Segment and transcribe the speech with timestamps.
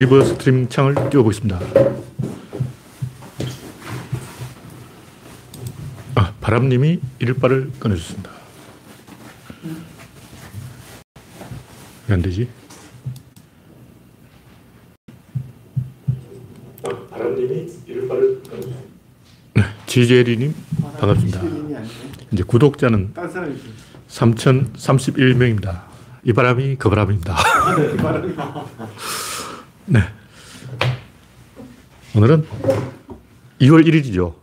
[0.00, 1.58] 네이버 스트리밍 창을 띄워보겠습니다.
[6.14, 8.30] 아, 바람님이 일발을 꺼내줬습니다.
[12.06, 12.48] 왜안 되지?
[16.84, 18.80] 아, 바람님이 일발을 꺼내줬습니다.
[19.54, 20.54] 네, 지제리님
[21.00, 21.42] 반갑습니다.
[22.30, 23.14] 이제 구독자는
[24.08, 25.82] 3,031명입니다.
[26.22, 27.36] 이 바람이 그 바람입니다.
[27.76, 27.96] 네.
[32.14, 32.44] 오늘은
[33.60, 34.34] 2월 1일이죠.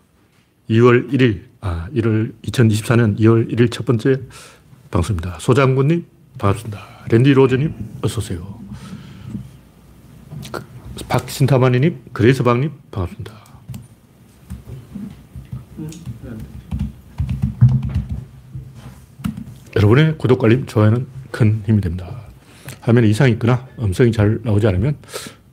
[0.69, 4.21] 2월 1일, 아, 1월 2024년 2월 1일 첫 번째
[4.89, 5.37] 방송입니다.
[5.39, 6.05] 소장군님,
[6.37, 6.79] 반갑습니다.
[7.11, 8.59] 랜디 로저님, 어서오세요.
[10.51, 10.63] 그,
[11.07, 13.33] 박신타마니님, 그레이스방님, 반갑습니다.
[19.75, 22.21] 여러분의 구독, 알림, 좋아요는 큰 힘이 됩니다.
[22.81, 24.95] 화면에 이상이 있거나 음성이 잘 나오지 않으면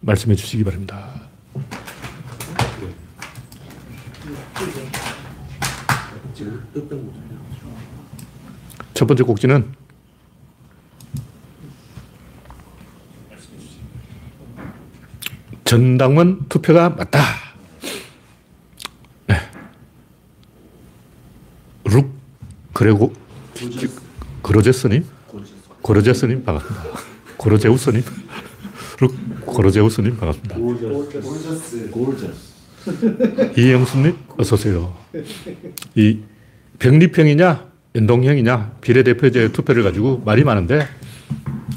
[0.03, 1.09] 말씀해 주시기 바랍니다.
[8.95, 9.73] 첫 번째 꼭지는
[15.65, 17.21] 전당원 투표가 맞다.
[19.27, 19.37] 네.
[21.85, 22.13] 룩
[22.75, 23.13] 그레고
[24.43, 25.07] 그로제스님
[25.81, 26.85] 고르제스님 반갑습니다.
[27.39, 28.32] 고르제우스님 룩
[29.55, 30.57] 고르제우스님 반갑습니다.
[30.57, 31.91] 골저스.
[31.91, 32.53] 골저스.
[33.59, 34.97] 이영수님 어서 오세요.
[35.95, 36.19] 이
[36.79, 40.87] 병리평이냐 연동형이냐 비례대표제 투표를 가지고 말이 많은데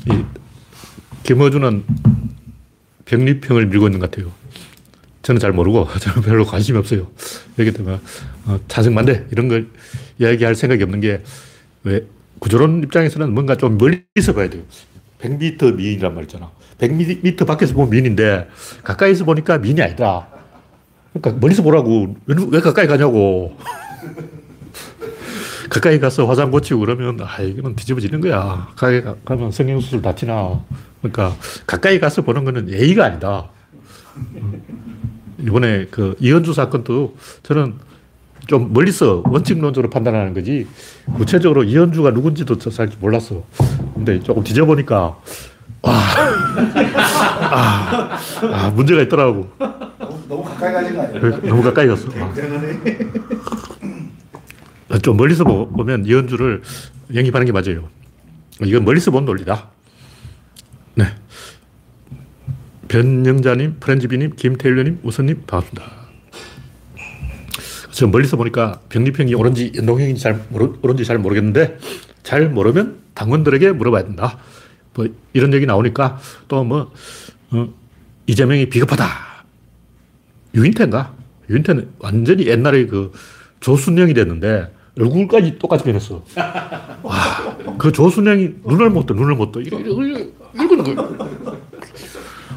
[0.09, 0.23] 이
[1.23, 1.83] 김어준은
[3.05, 4.31] 병리평을 밀고 있는 것 같아요.
[5.21, 7.11] 저는 잘 모르고 저는 별로 관심이 없어요.
[7.59, 7.99] 여기 때문에
[8.45, 9.67] 어, 반대 이런 걸
[10.19, 11.21] 이야기할 생각이 없는 게
[11.85, 12.03] 왜
[12.39, 14.63] 구조론 입장에서는 뭔가 좀 멀리서 봐야 돼요.
[15.21, 16.51] 100m 미인이란 말 있잖아.
[16.79, 18.47] 100m 밖에서 보면 미인인데
[18.83, 20.27] 가까이서 보니까 미인이 아니다.
[21.13, 22.15] 그러니까 멀리서 보라고.
[22.25, 23.57] 왜, 왜 가까이 가냐고.
[25.69, 28.67] 가까이 가서 화장 고치고 그러면 아, 이거는 뒤집어지는 거야.
[28.75, 30.63] 가까이 가면 성형수술 다 티나.
[31.01, 33.49] 그러니까 가까이 가서 보는 거는 예의가 아니다.
[35.39, 37.75] 이번에 그 이현주 사건도 저는
[38.47, 40.67] 좀 멀리서 원칙론적으로 판단하는 거지
[41.15, 43.43] 구체적으로 이현주가 누군지도 잘 몰랐어.
[43.95, 45.17] 근데 조금 뒤져보니까
[45.85, 45.93] 와,
[47.51, 48.17] 아,
[48.51, 49.49] 아, 문제가 있더라고.
[49.59, 51.41] 너무, 너무 가까이 가진 거 아니에요?
[51.41, 52.07] 너무 가까이 갔어.
[54.89, 54.97] 아.
[54.99, 56.63] 좀 멀리서 보면 이현주를
[57.13, 57.89] 영입하는 게 맞아요.
[58.63, 59.69] 이건 멀리서 본 논리다.
[60.95, 61.05] 네.
[62.87, 65.91] 변영자님, 프렌즈비님, 김태일님, 우선님, 반갑습니다.
[67.91, 71.77] 저 멀리서 보니까 병리평이 옳은지 연동형인지 잘 모르, 옳은지 잘 모르겠는데
[72.23, 74.37] 잘 모르면 당원들에게 물어봐야 된다.
[74.95, 76.91] 뭐 이런 얘기 나오니까 또뭐
[77.51, 77.69] 어,
[78.27, 79.05] 이재명이 비겁하다.
[80.55, 81.13] 유인태인가?
[81.49, 83.11] 유인태는 완전히 옛날에 그
[83.59, 86.23] 조순영이 됐는데 얼굴까지 똑같이 변했어.
[87.03, 89.59] 와, 그 조순영이 눈을 못 떠, 눈을 못 떠.
[89.59, 90.19] 이러, 이러, 이러,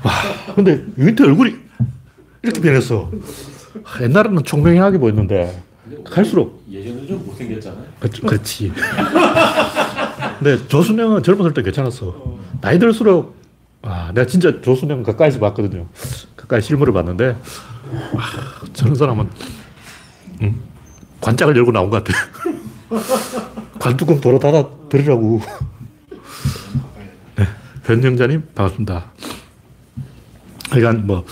[0.04, 1.56] 와, 근데 유인태 얼굴이
[2.42, 3.10] 이렇게 변했어.
[4.00, 5.62] 옛날에는 총명하게 보였는데
[6.04, 7.84] 갈수록 예전에 좀 못생겼잖아요.
[7.98, 8.72] 그, 렇지
[10.38, 12.38] 근데 조순영은 젊었을 때 괜찮았어.
[12.60, 13.36] 나이 들수록
[13.82, 15.86] 아, 내가 진짜 조순영 가까이서 봤거든요.
[16.36, 17.36] 가까이 실물을 봤는데
[18.12, 18.24] 와,
[18.72, 19.30] 저런 사람은
[20.42, 20.60] 음,
[21.20, 22.18] 관짝을 열고 나온 것 같아.
[23.78, 25.40] 관뚜껑 돌아 닫아 드리라고.
[27.36, 27.44] 네,
[27.84, 29.12] 변영자님 반갑습니다.
[30.70, 31.24] 그러니까 뭐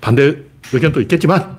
[0.00, 0.42] 반대
[0.72, 1.58] 의견도 있겠지만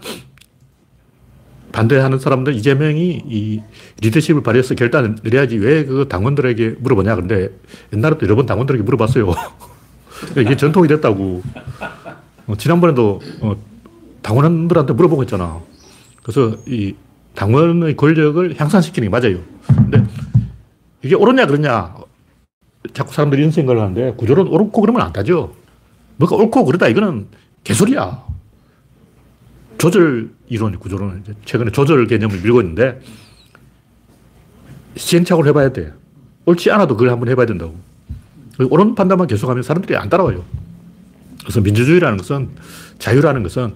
[1.72, 3.62] 반대하는 사람들 이재명이 이
[4.02, 7.16] 리더십을 발휘해서 결단을 내려야지 왜 그 당원들에게 물어보냐.
[7.16, 7.50] 근데
[7.94, 9.34] 옛날에도 여러 번 당원들에게 물어봤어요.
[10.38, 11.42] 이게 전통이 됐다고.
[12.48, 13.56] 어, 지난번에도 어,
[14.22, 15.62] 당원들한테 물어보고 했잖아.
[16.24, 16.96] 그래서 이
[17.36, 19.40] 당원의 권력을 향상시키는 게 맞아요.
[19.68, 20.04] 근데
[21.04, 21.96] 이게 옳으냐 그러냐.
[22.94, 25.54] 자꾸 사람들이 이런 생각을 하는데 구조론 옳고 그러면 안 되죠.
[26.18, 27.28] 뭐가 옳고 그러다 이거는
[27.64, 28.24] 개소리야.
[29.78, 33.00] 조절 이론, 구조론은 최근에 조절 개념을 밀고 있는데
[34.98, 35.94] 시행착오를 해봐야 돼.
[36.46, 37.78] 옳지 않아도 그걸 한번 해봐야 된다고.
[38.60, 40.44] 옳은 판단만 계속하면 사람들이 안 따라와요.
[41.42, 42.50] 그래서 민주주의라는 것은
[42.98, 43.74] 자유라는 것은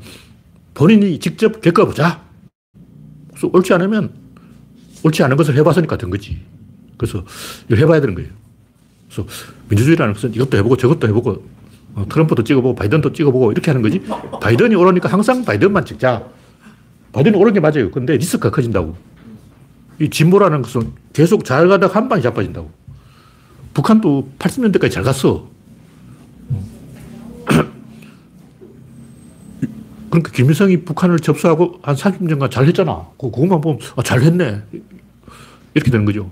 [0.74, 2.22] 본인이 직접 겪어보자.
[3.30, 4.12] 그래서 옳지 않으면
[5.04, 6.42] 옳지 않은 것을 해봤으니까 된 거지.
[6.98, 7.24] 그래서
[7.68, 8.30] 이걸 해봐야 되는 거예요.
[9.08, 9.30] 그래서
[9.70, 11.46] 민주주의라는 것은 이것도 해보고 저것도 해보고
[11.96, 14.02] 어, 트럼프도 찍어보고 바이든도 찍어보고 이렇게 하는 거지.
[14.42, 16.24] 바이든이 오르니까 항상 바이든만 찍자.
[17.14, 17.90] 바이든이 오른 게 맞아요.
[17.92, 18.96] 근데 리스크가 커진다고.
[20.02, 22.72] 이 진보라는 것은 계속 잘 가다가 한 방에 자빠진다고.
[23.74, 25.48] 북한도 80년대까지 잘 갔어.
[30.10, 33.08] 그러니까 김일성이 북한을 접수하고 한 30년간 잘 했잖아.
[33.18, 34.62] 그- 그것만 보면, 아, 잘 했네.
[35.74, 36.32] 이렇게 되는 거죠.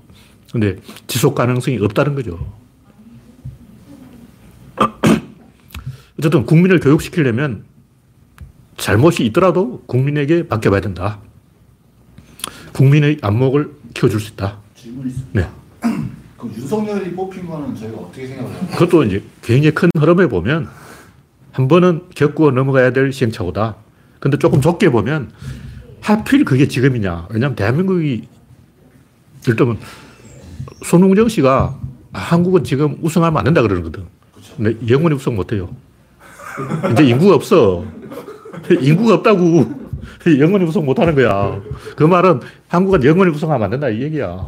[0.52, 2.40] 근데 지속 가능성이 없다는 거죠.
[6.20, 7.64] 어쨌든 국민을 교육시키려면
[8.82, 11.20] 잘못이 있더라도 국민에게 맡겨봐야 된다.
[12.74, 14.58] 국민의 안목을 키워줄 수 있다.
[14.76, 15.40] 질문 있습니다.
[15.40, 15.48] 네.
[16.36, 18.68] 그럼 윤석열이 뽑힌 거는 저희가 어떻게 생각을 해요?
[18.72, 20.68] 그것도 이제 굉장히 큰 흐름에 보면
[21.52, 23.76] 한 번은 겪고 넘어가야 될 시행착오다.
[24.20, 25.32] 근데 조금 좁게 보면
[26.02, 27.28] 하필 그게 지금이냐.
[27.30, 28.28] 왜냐하면 대한민국이
[29.48, 29.78] 일단은
[30.86, 31.78] 손흥정 씨가
[32.14, 34.06] 아, 한국은 지금 우승하면 안 된다 그러거든.
[34.58, 35.70] 근데 영원히 우승 못 해요.
[36.94, 37.86] 이제 인구가 없어.
[38.70, 39.92] 인구가 없다고.
[40.40, 41.60] 영원히 우승 못 하는 거야.
[41.96, 44.48] 그 말은 한국은 영원히 우승하면 안 된다 이 얘기야.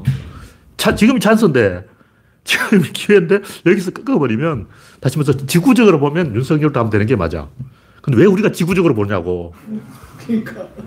[0.77, 1.85] 차, 지금이 찬스인데
[2.43, 4.67] 지금이 기회인데 여기서 꺾어버리면
[4.99, 7.47] 다시 말해서 지구적으로 보면 윤석열도 하면 되는 게 맞아.
[8.01, 9.53] 근데 왜 우리가 지구적으로 보냐고.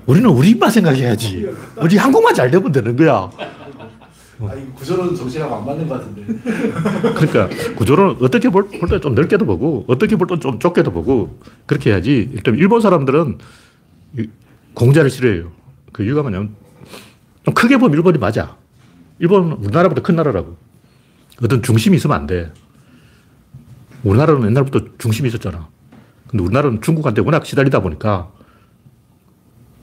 [0.07, 1.49] 우리는 우리 입만 생각해야지.
[1.77, 3.31] 우리 한국만 잘 되면 되는 거야.
[4.41, 6.23] 아, 이 구조론 정신하고 안 맞는 것 같은데.
[7.15, 11.91] 그러니까 구조는 어떻게 볼 때 좀 넓게도 보고 어떻게 볼 때 좀 좁게도 보고 그렇게
[11.91, 12.29] 해야지.
[12.33, 13.39] 일단 일본 사람들은
[14.19, 14.29] 이
[14.75, 15.53] 공자를 싫어해요.
[15.93, 16.55] 그 이유가 뭐냐면
[17.45, 18.57] 좀 크게 보면 일본이 맞아.
[19.19, 20.57] 일본은 우리나라보다 큰 나라라고.
[21.43, 22.53] 어떤 중심이 있으면 안 돼.
[24.05, 25.69] 우리나라는 옛날부터 중심이 있었잖아.
[26.29, 28.31] 근데 우리나라는 중국한테 워낙 시달리다 보니까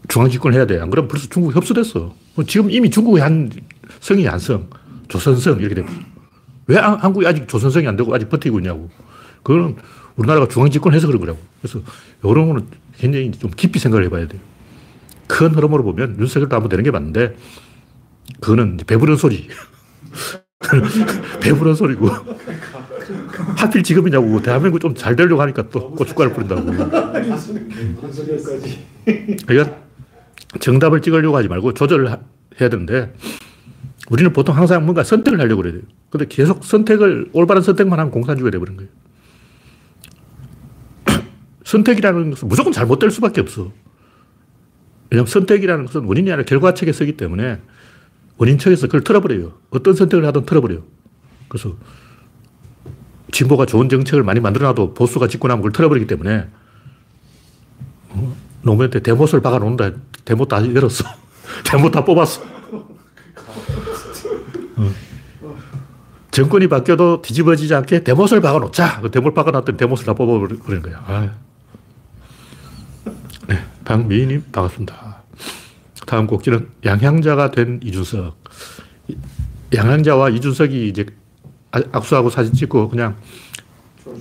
[0.09, 0.79] 중앙집권을 해야 돼.
[0.79, 2.13] 안 그러면 벌써 중국이 흡수됐어.
[2.47, 3.51] 지금 이미 중국의 한
[3.99, 4.67] 성이 한 성,
[5.07, 5.87] 조선성 이렇게 되고
[6.67, 8.89] 왜 한- 한국이 아직 조선성이 안 되고 아직 버티고 있냐고.
[9.43, 9.75] 그거는
[10.15, 11.39] 우리나라가 중앙집권 해서 그런 거라고.
[11.61, 11.79] 그래서
[12.23, 14.41] 이런 거는 굉장히 좀 깊이 생각을 해봐야 돼요.
[15.27, 17.35] 큰 흐름으로 보면 윤석열도 한번 되는 게 맞는데
[18.39, 19.47] 그거는 배부른 소리.
[21.41, 22.09] 배부른 소리고.
[23.57, 24.41] 하필 지금이냐고.
[24.41, 26.63] 대한민국 좀 잘 되려고 하니까 또 고춧가루 뿌린다고.
[29.45, 29.82] 그러니까
[30.59, 32.19] 정답을 찍으려고 하지 말고 조절을 하-
[32.59, 33.13] 해야 되는데
[34.09, 35.81] 우리는 보통 항상 뭔가 선택을 하려고 그래요.
[36.09, 38.91] 근데 계속 선택을, 올바른 선택만 하면 공산주의가 되버린 거예요.
[41.63, 43.71] 선택이라는 것은 무조건 잘못될 수밖에 없어.
[45.09, 47.59] 왜냐하면 선택이라는 것은 원인이 아니라 결과책에 쓰기 때문에
[48.37, 49.53] 원인책에서 그걸 틀어버려요.
[49.69, 50.83] 어떤 선택을 하든 틀어버려요.
[51.47, 51.75] 그래서
[53.31, 56.47] 진보가 좋은 정책을 많이 만들어놔도 보수가 집권하면 그걸 틀어버리기 때문에
[58.09, 58.35] 어?
[58.63, 59.91] 노무현한테 대못을 박아 놓는다.
[60.25, 61.03] 대못 다 열었어.
[61.69, 62.41] 대못 다 뽑았어.
[64.77, 64.91] 어.
[66.31, 69.01] 정권이 바뀌어도 뒤집어지지 않게 대못을 박아 놓자.
[69.01, 71.03] 그 대못 박아 놨더니 대못을 다 뽑아버리는 거야.
[71.07, 71.29] 아유.
[73.47, 75.21] 네, 박미희님 반갑습니다.
[76.07, 78.41] 다음 곡지는 양향자가 된 이준석.
[79.75, 81.05] 양향자와 이준석이 이제
[81.71, 83.15] 아- 악수하고 사진 찍고 그냥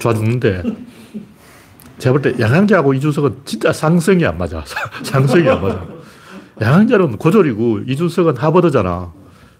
[0.00, 0.62] 좋아 죽는데
[2.02, 4.64] 제가 볼 때 양향자하고 이준석은 진짜 상성이 안 맞아.
[5.04, 5.86] 상성이 안 맞아.
[6.60, 9.12] 양향자는 고졸이고 이준석은 하버드잖아.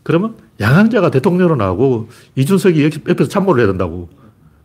[0.03, 4.09] 그러면 양향자가 대통령으로 나오고 이준석이 옆에서 참모를 해야 된다고.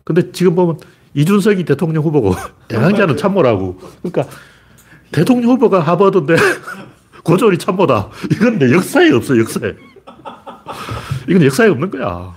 [0.02, 0.80] 근데 지금 보면
[1.14, 2.34] 이준석이 대통령 후보고
[2.72, 3.78] 양향자는 참모라고.
[4.02, 4.26] 그러니까
[5.12, 6.34] 대통령 후보가 하버드인데
[7.22, 8.08] 고졸이 참모다.
[8.32, 9.74] 이건 내 역사에 없어, 역사에.
[11.28, 12.34] 이건 역사에 없는 거야.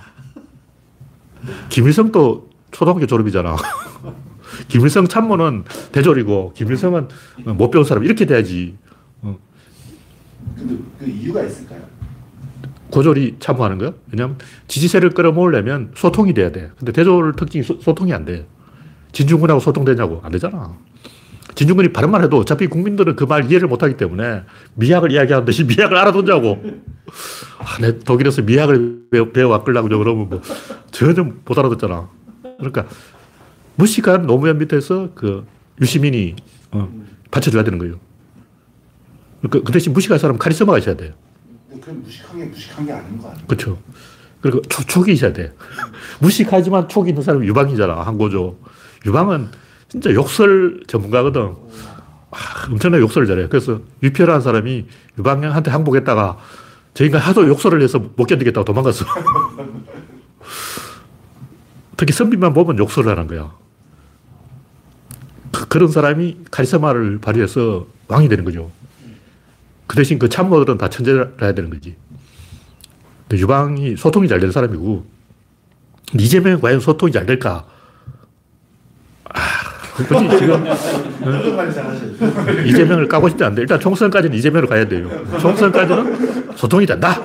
[1.69, 3.55] 김일성도 초등학교 졸업이잖아.
[4.67, 7.07] 김일성 참모는 대졸이고 김일성은
[7.57, 8.75] 못 배운 사람 이렇게 돼야지.
[10.57, 11.81] 근데 그 이유가 있을까요?
[12.89, 13.93] 고졸이 참모하는 거야?
[14.11, 16.71] 왜냐면 지지세를 끌어모으려면 소통이 돼야 돼.
[16.77, 18.45] 근데 대졸 특징이 소, 통이안 돼.
[19.13, 20.19] 진중근하고 소통되냐고?
[20.23, 20.75] 안 되잖아.
[21.55, 24.43] 진중근이 발음만 해도 어차피 국민들은 그 말 이해를 못 하기 때문에
[24.75, 26.63] 미학을 이야기하는 듯이 미학을 알아듣자고.
[27.59, 30.41] 아, 내 독일에서 미학을 배워, 배워왔걸라고 그러면 뭐
[30.91, 32.09] 전혀 못 알아듣잖아.
[32.57, 32.85] 그러니까
[33.81, 35.43] 무식한 노무현 밑에서 그
[35.81, 36.35] 유시민이
[36.71, 36.87] 어,
[37.31, 37.95] 받쳐줘야 되는 거예요.
[39.49, 41.13] 그, 그 대신 무식한 사람은 카리스마가 있어야 돼요.
[41.67, 43.47] 근데 그럼 무식한 게 무식한 게 아닌 거 아니에요?
[43.47, 43.79] 그렇죠.
[44.39, 45.55] 그리고 초, 촉이 있어야 돼.
[46.21, 48.03] 무식하지만 촉이 있는 사람이 유방이잖아.
[48.03, 48.59] 한고조.
[49.07, 49.49] 유방은
[49.87, 51.55] 진짜 욕설 전문가거든.
[52.29, 52.37] 아,
[52.69, 53.47] 엄청나게 욕설을 잘해.
[53.47, 54.85] 그래서 유피라는 사람이
[55.17, 56.37] 유방한테 항복했다가
[56.93, 59.05] 저 인간 하도 욕설을 해서 못 견디겠다고 도망갔어.
[61.97, 63.59] 특히 선비만 보면 욕설을 하는 거야.
[65.51, 68.71] 그, 그런 사람이 카리스마를 발휘해서 왕이 되는 거죠.
[69.87, 71.95] 그 대신 그 참모들은 다 천재라 해야 되는 거지.
[73.33, 75.05] 유방이 소통이 잘 되는 사람이고,
[76.11, 77.65] 근데 이재명이 과연 소통이 잘 될까?
[79.25, 79.39] 아,
[79.95, 80.65] 그렇지, 지금.
[82.65, 85.09] 이재명을 까고 싶지 않은데, 일단 총선까지는 이재명으로 가야 돼요.
[85.39, 87.21] 총선까지는 소통이 된다.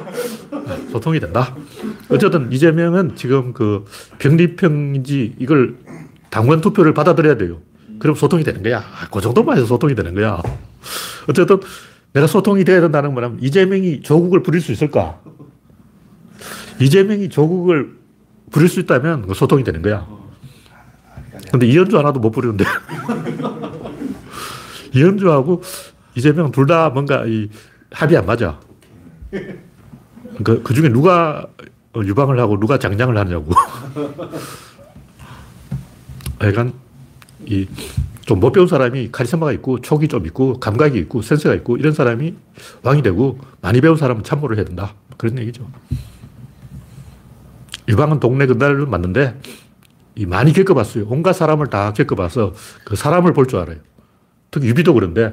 [0.92, 1.54] 소통이 된다.
[2.08, 3.84] 어쨌든 이재명은 지금 그
[4.18, 5.76] 병리평인지 이걸
[6.30, 7.58] 당원 투표를 받아들여야 돼요.
[7.98, 8.78] 그럼 소통이 되는 거야.
[8.78, 10.40] 아, 그 정도만 해서 소통이 되는 거야.
[11.28, 11.60] 어쨌든
[12.12, 15.20] 내가 소통이 돼야 된다는 거는 이재명이 조국을 부릴 수 있을까?
[16.80, 17.96] 이재명이 조국을
[18.50, 20.06] 부릴 수 있다면 그 소통이 되는 거야.
[21.50, 22.64] 근데 이현주 하나도 못 부리는데.
[24.94, 25.62] 이현주하고
[26.14, 27.48] 이재명 둘 다 뭔가 이
[27.92, 28.58] 합이 안 맞아.
[30.42, 31.46] 그, 그 중에 누가
[31.96, 33.52] 유방을 하고 누가 장장을 하냐고.
[36.42, 36.72] 약간
[37.44, 37.66] 이
[38.26, 42.34] 좀 못 배운 사람이 카리스마가 있고 촉이 좀 있고 감각이 있고 센스가 있고 이런 사람이
[42.82, 44.94] 왕이 되고 많이 배운 사람은 참모를 해야 된다.
[45.16, 45.64] 그런 얘기죠.
[47.88, 49.40] 유방은 동네 건달은 맞는데
[50.16, 51.06] 이 많이 겪어봤어요.
[51.08, 52.52] 온갖 사람을 다 겪어봐서
[52.84, 53.76] 그 사람을 볼 줄 알아요.
[54.50, 55.32] 특히 유비도 그런데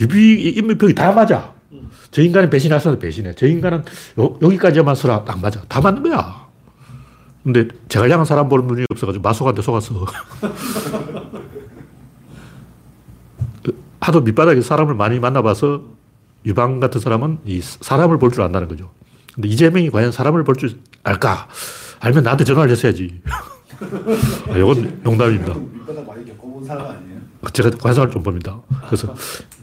[0.00, 1.52] 유비 인물평이 다 맞아.
[2.10, 3.34] 저 인간은 배신할 수 배신해.
[3.36, 3.84] 저 인간은
[4.18, 5.60] 요, 여기까지만 서라 딱 맞아.
[5.68, 6.42] 다 맞는 거야.
[7.44, 10.06] 근데 제갈량은 사람 보는 눈이 없어가지고 마속한테 속았어.
[14.02, 15.82] 하도 밑바닥에 사람을 많이 만나봐서
[16.44, 18.90] 유방 같은 사람은 이 사람을 볼 줄 안다는 거죠.
[19.34, 21.46] 근데 이재명이 과연 사람을 볼 줄 알까?
[22.00, 23.22] 알면 나한테 전화를 했어야지.
[24.50, 25.54] 아, 이건 농담입니다.
[27.52, 28.60] 제가 관상을 좀 봅니다.
[28.86, 29.14] 그래서,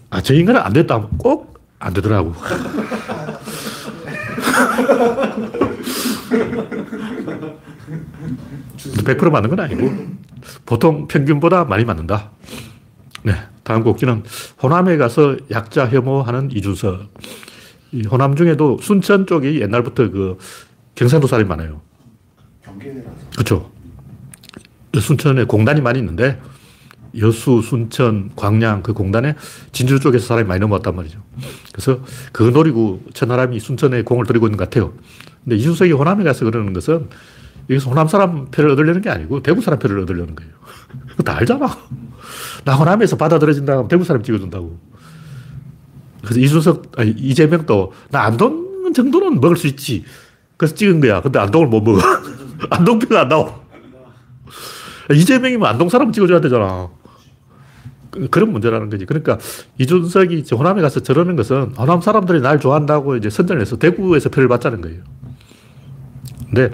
[0.09, 2.33] 아, 저 인간은 안 됐다 하면 꼭 안 되더라고.
[8.77, 9.91] 100% 맞는 건 아니고,
[10.65, 12.31] 보통 평균보다 많이 맞는다.
[13.23, 13.33] 네.
[13.69, 14.23] 다음 곡기는
[14.63, 17.01] 호남에 가서 약자 혐오하는 이준석.
[17.91, 20.39] 이 호남 중에도 순천 쪽이 옛날부터 그
[20.95, 21.79] 경상도 사람이 많아요.
[23.33, 23.69] 그렇죠.
[24.99, 26.41] 순천에 공단이 많이 있는데
[27.19, 29.35] 여수, 순천, 광양 그 공단에
[29.71, 31.21] 진주 쪽에서 사람이 많이 넘어왔단 말이죠.
[31.71, 34.93] 그래서 그거 노리고 천하람이 순천에 공을 들이고 있는 것 같아요.
[35.43, 37.07] 근데 이준석이 호남에 가서 그러는 것은
[37.69, 40.53] 여기서 호남 사람 표를 얻으려는 게 아니고 대구 사람 표를 얻으려는 거예요.
[41.23, 41.77] 다 알잖아.
[42.65, 44.79] 나 호남에서 받아들여진다 하면 대구 사람 찍어준다고.
[46.23, 50.03] 그래서 이준석, 아니, 이재명도 나 안동 정도는 먹을 수 있지.
[50.57, 51.21] 그래서 찍은 거야.
[51.21, 52.01] 근데 안동을 못 먹어.
[52.69, 53.59] 안동표가 안 나와.
[55.13, 56.89] 이재명이면 안동 사람 찍어줘야 되잖아.
[58.11, 59.05] 그- 그런 문제라는 거지.
[59.05, 59.37] 그러니까
[59.77, 64.81] 이준석이 호남에 가서 저러는 것은 호남 사람들이 날 좋아한다고 이제 선전을 해서 대구에서 표를 받자는
[64.81, 65.01] 거예요.
[66.45, 66.71] 근데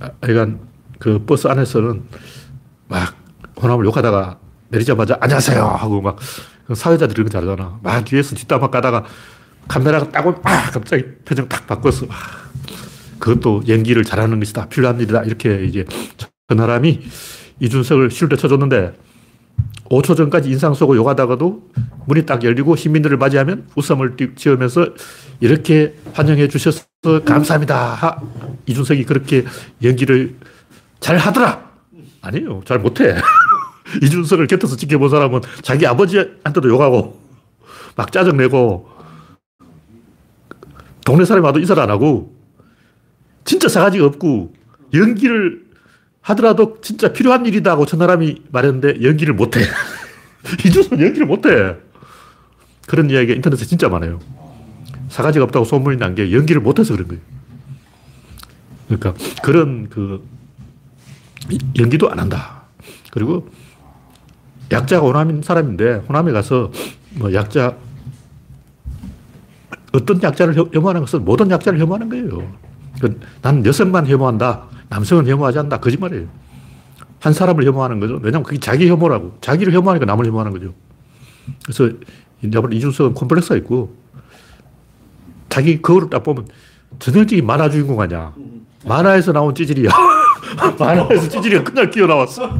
[0.00, 0.58] 아, 하여간
[0.98, 2.02] 그 버스 안에서는
[2.88, 3.14] 막
[3.62, 6.18] 호남을 욕하다가 내리자마자 안녕하세요 하고 막
[6.72, 7.78] 사회자들이 거 잘하잖아.
[7.82, 9.04] 막 뒤에서 뒷담화 까다가
[9.68, 12.06] 카메라가 딱 오면 아 갑자기 표정 딱 바꿨어.
[12.08, 12.14] 아,
[13.18, 14.68] 그것도 연기를 잘하는 것이다.
[14.68, 15.22] 필요한 일이다.
[15.22, 15.84] 이렇게 이제
[16.48, 17.00] 전하람이
[17.60, 18.94] 이준석을 실드 쳐줬는데
[19.90, 21.70] 5초 전까지 인상 쏘고 욕하다가도
[22.06, 24.88] 문이 딱 열리고 시민들을 맞이하면 웃음을 띄- 지으면서
[25.40, 26.84] 이렇게 환영해 주셔서
[27.24, 27.94] 감사합니다.
[27.94, 28.16] 하-
[28.66, 29.44] 이준석이 그렇게
[29.84, 30.34] 연기를
[30.98, 31.64] 잘 하더라.
[32.22, 32.62] 아니에요.
[32.64, 33.14] 잘 못해.
[34.02, 37.20] 이준석을 곁에서 지켜본 사람은 자기 아버지한테도 욕하고
[37.94, 38.88] 막 짜증내고
[41.04, 42.34] 동네 사람이 와도 인사를 안 하고
[43.44, 44.52] 진짜 사가지가 없고
[44.92, 45.64] 연기를
[46.20, 49.60] 하더라도 진짜 필요한 일이다 하고 천하람이 말했는데 연기를 못해.
[50.66, 51.76] 이준석 연기를 못해.
[52.88, 54.18] 그런 이야기가 인터넷에 진짜 많아요.
[55.08, 57.22] 사가지가 없다고 소문이 난 게 연기를 못해서 그런 거예요.
[58.88, 60.26] 그러니까 그런 그
[61.78, 62.64] 연기도 안 한다.
[63.12, 63.48] 그리고
[64.72, 66.70] 약자가 호남인 사람인데 호남에 가서
[67.14, 67.76] 뭐 약자
[69.92, 72.52] 어떤 약자를 혐- 혐오하는 것은 모든 약자를 혐오하는 거예요.
[73.00, 74.64] 그 나는 여성만 혐오한다.
[74.88, 75.78] 남성은 혐오하지 않는다.
[75.80, 76.26] 거짓말이에요.
[77.20, 78.14] 한 사람을 혐오하는 거죠.
[78.22, 79.38] 왜냐하면 그게 자기 혐오라고.
[79.40, 80.74] 자기를 혐오하니까 남을 혐오하는 거죠.
[81.64, 81.90] 그래서
[82.42, 83.96] 이준석은 콤플렉스가 있고
[85.48, 86.46] 자기 거울을 딱 보면
[86.98, 88.34] 전형적인 만화 주인공 아니야.
[88.84, 89.90] 만화에서 나온 찌질이야.
[90.78, 92.50] 만화에서 찌질이가 그날 끼어 나왔어.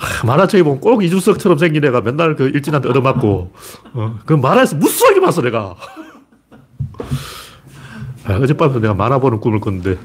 [0.00, 3.52] 하, 만화책에 보면 꼭 이준석처럼 생긴 애가 맨날 그 일진한테 얻어맞고,
[3.92, 5.76] 어, 그 만화에서 무수하게 봤어, 내가.
[8.24, 9.98] 아, 어젯밤에 내가 만화 보는 꿈을 꿨는데,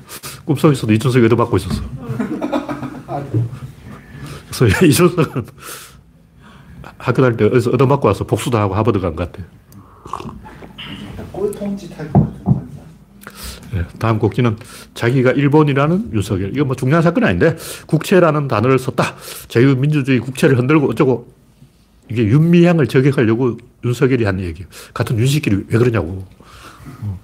[0.46, 1.82] 꿈속에서도 이준석이 얻어맞고 있었어.
[4.52, 5.46] 그래서 이준석은
[6.98, 9.44] 학교 다닐 때 어디서 얻어맞고 와서 복수도 하고 하버드 간 것 같아.
[11.32, 12.22] 꼴통짓 할것?
[12.24, 12.35] 네,
[14.00, 14.58] 다음 곡지는
[14.94, 16.52] 자기가 일본이라는 윤석열.
[16.56, 17.56] 이거 뭐 중요한 사건이 아닌데
[17.88, 19.16] 국채라는 단어를 썼다.
[19.48, 21.34] 자유민주주의 국채를 흔들고 어쩌고
[22.10, 24.68] 이게 윤미향을 저격하려고 윤석열이 한 얘기예요.
[24.94, 26.26] 같은 윤식끼리 왜 그러냐고.
[27.02, 27.20] 어.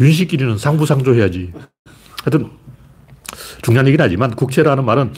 [0.00, 1.52] 윤식끼리는 상부상조해야지.
[2.24, 2.50] 하여튼
[3.62, 5.12] 중요한 얘기는 아니지만 국채라는 말은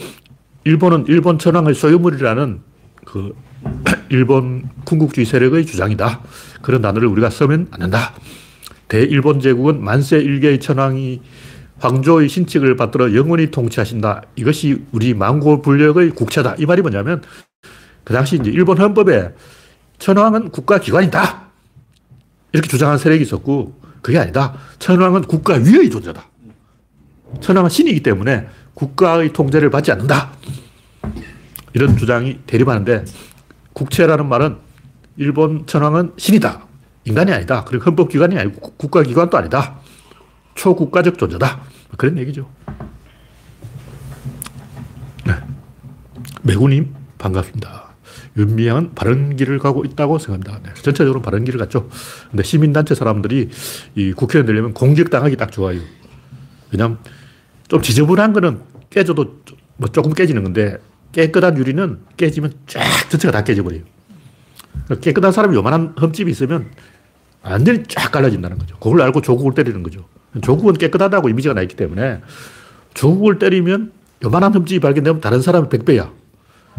[0.65, 2.61] 일본은 일본 천황의 소유물이라는
[3.05, 3.35] 그
[4.09, 6.21] 일본 군국주의 세력의 주장이다.
[6.61, 8.13] 그런 단어를 우리가 쓰면 안 된다.
[8.93, 11.19] 대일본 제국은 만세 일개의 천황이
[11.79, 14.21] 황조의 신칙을 받들어 영원히 통치하신다.
[14.35, 16.57] 이것이 우리 망고 불력의 국채다.
[16.59, 17.23] 이 말이 뭐냐면
[18.03, 19.33] 그 당시 이제 일본 헌법에
[19.97, 21.47] 천황은 국가기관이다.
[22.51, 24.53] 이렇게 주장한 세력이 있었고 그게 아니다.
[24.77, 26.27] 천황은 국가 위의 존재다.
[27.41, 28.45] 천황은 신이기 때문에
[28.75, 30.33] 국가의 통제를 받지 않는다.
[31.73, 33.05] 이런 주장이 대립하는데
[33.73, 34.57] 국채라는 말은
[35.17, 36.72] 일본 천황은 신이다.
[37.05, 37.63] 인간이 아니다.
[37.65, 39.79] 그리고 헌법기관이 아니고 국가기관도 아니다.
[40.55, 41.61] 초국가적 존재다.
[41.97, 42.49] 그런 얘기죠.
[45.25, 45.33] 네.
[46.43, 47.93] 매구님, 반갑습니다.
[48.37, 50.59] 윤미향은 바른 길을 가고 있다고 생각합니다.
[50.63, 50.81] 네.
[50.81, 51.89] 전체적으로 바른 길을 갔죠.
[52.31, 53.49] 근데 시민단체 사람들이
[53.95, 55.79] 이 국회의원 되려면 공직당하기 딱 좋아요.
[56.71, 56.97] 왜냐면
[57.67, 59.41] 좀 지저분한 거는 깨져도
[59.77, 60.77] 뭐 조금 깨지는 건데
[61.11, 63.81] 깨끗한 유리는 깨지면 쫙 전체가 다 깨져버려요.
[65.01, 66.71] 깨끗한 사람이 요만한 흠집이 있으면
[67.43, 68.75] 완전히 쫙 갈라진다는 거죠.
[68.77, 70.05] 그걸 알고 조국을 때리는 거죠.
[70.41, 72.21] 조국은 깨끗하다고 이미지가 나 있기 때문에
[72.93, 73.91] 조국을 때리면
[74.23, 76.09] 요만한 흠집이 발견되면 다른 사람은 100배야.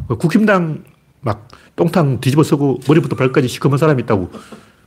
[0.08, 0.84] 국힘당
[1.20, 4.30] 막 똥탕 뒤집어 쓰고 머리부터 발까지 시커먼 사람이 있다고.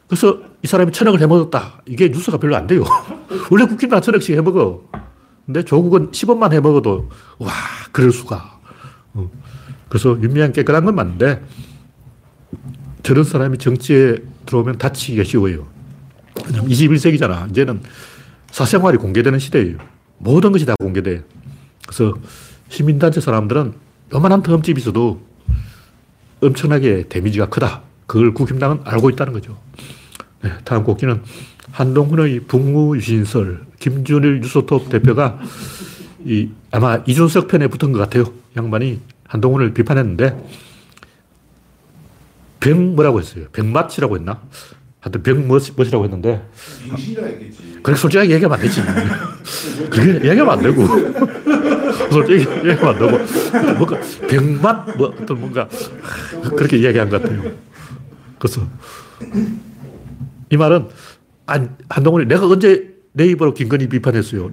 [0.07, 1.81] 그래서 이 사람이 천억을 해먹었다.
[1.85, 2.83] 이게 뉴스가 별로 안 돼요.
[3.51, 4.83] 원래 국힘당 천억씩 해먹어.
[5.45, 7.51] 근데 조국은 10원만 해먹어도 와
[7.91, 8.59] 그럴 수가.
[9.13, 9.29] 어.
[9.89, 11.41] 그래서 윤미향 깨끗한 건 맞는데
[13.07, 15.65] 저런 사람이 정치에 들어오면 다치기가 쉬워요.
[16.35, 17.49] 21세기잖아.
[17.49, 17.79] 이제는
[18.51, 19.77] 사생활이 공개되는 시대예요.
[20.17, 21.23] 모든 것이 다 공개돼.
[21.87, 22.13] 그래서
[22.67, 23.75] 시민단체 사람들은
[24.13, 25.21] 요만한 흠집이 있어도
[26.41, 27.83] 엄청나게 데미지가 크다.
[28.07, 29.57] 그걸 국힘당은 알고 있다는 거죠.
[30.43, 31.23] 네, 다음 곡기는
[31.71, 35.39] 한동훈의 북무유신설, 김준일 유소톱 대표가
[36.25, 38.25] 이 아마 이준석 편에 붙은 것 같아요.
[38.57, 38.99] 양반이
[39.29, 40.66] 한동훈을 비판했는데
[42.59, 43.45] 병 뭐라고 했어요?
[43.51, 44.41] 병맛이라고 했나?
[44.99, 46.41] 하여튼 병멋이라고 했는데
[46.83, 47.79] 빙신이라 했겠지.
[47.83, 48.81] 그렇게 솔직하게 얘기하면 안 되지.
[49.89, 50.87] 그렇게 얘기하면 안 되고.
[52.11, 53.73] 솔직히 얘기하면 안 되고.
[53.75, 55.69] 뭔가 병맛, 뭐, 어떤 뭔가
[56.55, 57.51] 그렇게 이야기한 것 같아요.
[58.39, 58.67] 그래서
[60.49, 60.87] 이 말은
[61.45, 64.51] 안, 한동훈이 내가 언제 내 입으로 김건희 비판했어요.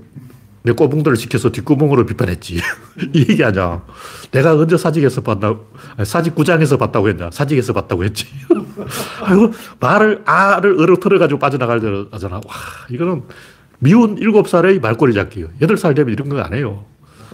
[0.66, 2.56] 내 꼬붕들을 시켜서 뒷구멍으로 비판했지.
[3.12, 3.82] 이 얘기 아냐.
[4.30, 5.54] 내가 언제 사직에서 봤나,
[5.98, 7.28] 아니, 사직구장에서 봤다고 했냐.
[7.30, 8.26] 사직에서 봤다고 했지.
[9.22, 12.36] 아이고, 말을, 알을 얼어 털어가지고 빠져나가잖아.
[12.36, 12.42] 와,
[12.90, 13.24] 이거는
[13.78, 15.48] 미운 일곱 살의 말꼬리 잡기요.
[15.60, 16.86] 여덟 살 되면 이런 거 안 해요.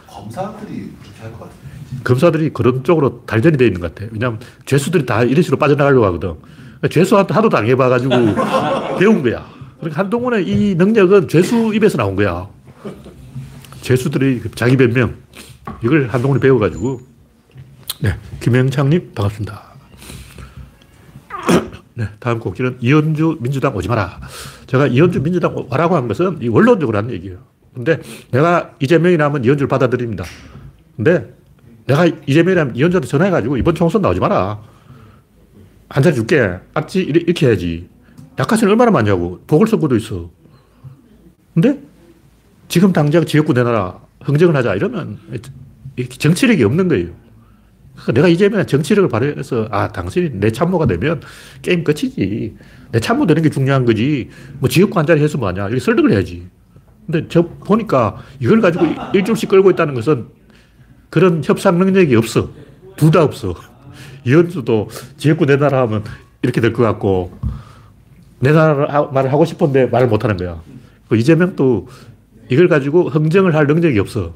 [0.08, 1.52] 검사들이 그렇게 할 것 같아.
[2.02, 4.10] 검사들이 그런 쪽으로 발전이 되어 있는 것 같아.
[4.12, 6.34] 왜냐하면 죄수들이 다 이런 식으로 빠져나가려고 하거든.
[6.78, 8.10] 그러니까 죄수한테 하도 당해봐가지고
[8.98, 9.46] 배운 거야.
[9.78, 12.48] 그러니까 한동훈의 이 능력은 죄수 입에서 나온 거야.
[13.82, 15.16] 그 자기 변명,
[15.82, 17.00] 이걸 한동훈이 배워가지고.
[18.00, 19.62] 네, 김영창님, 반갑습니다.
[21.94, 24.20] 네, 다음 곡지는 이현주 민주당 오지 마라.
[24.66, 27.38] 제가 이현주 민주당 와라고 한 것은 이 원론적으로 하는 얘기예요.
[27.74, 30.24] 근데 내가 이재명이 나면 이현주를 받아들입니다.
[30.96, 31.34] 근데
[31.86, 34.60] 내가 이재명이라면 이현주한테 전화해가지고 이번 총선 나오지 마라.
[35.88, 36.58] 한 자리 줄게.
[36.74, 37.00] 알지?
[37.00, 37.88] 이렇게 해야지.
[38.38, 39.40] 약화시는 얼마나 많냐고.
[39.46, 40.30] 보궐선거도 있어.
[41.52, 41.80] 근데
[42.70, 43.98] 지금 당장 지역구 내놔라.
[44.22, 44.76] 흥정을 하자.
[44.76, 45.18] 이러면
[46.18, 47.08] 정치력이 없는 거예요.
[47.94, 51.20] 그러니까 내가 이재명한 정치력을 발휘해서 아, 당신이 내 참모가 되면
[51.62, 52.56] 게임 끝이지.
[52.92, 54.30] 내 참모 되는 게 중요한 거지.
[54.60, 55.66] 뭐 지역구 한 자리 해서 뭐하냐.
[55.66, 56.46] 이렇게 설득을 해야지.
[57.06, 60.28] 근데 저 보니까 이걸 가지고 일주일씩 끌고 있다는 것은
[61.10, 62.50] 그런 협상 능력이 없어.
[62.96, 63.54] 둘 다 없어.
[64.24, 66.04] 이현수도 지역구 내놔라 하면
[66.42, 67.36] 이렇게 될 것 같고,
[68.38, 70.62] 내놔라 말을 하고 싶은데 말을 못 하는 거야.
[71.08, 71.88] 그 이재명도
[72.50, 74.34] 이걸 가지고 흥정을 할 능력이 없어.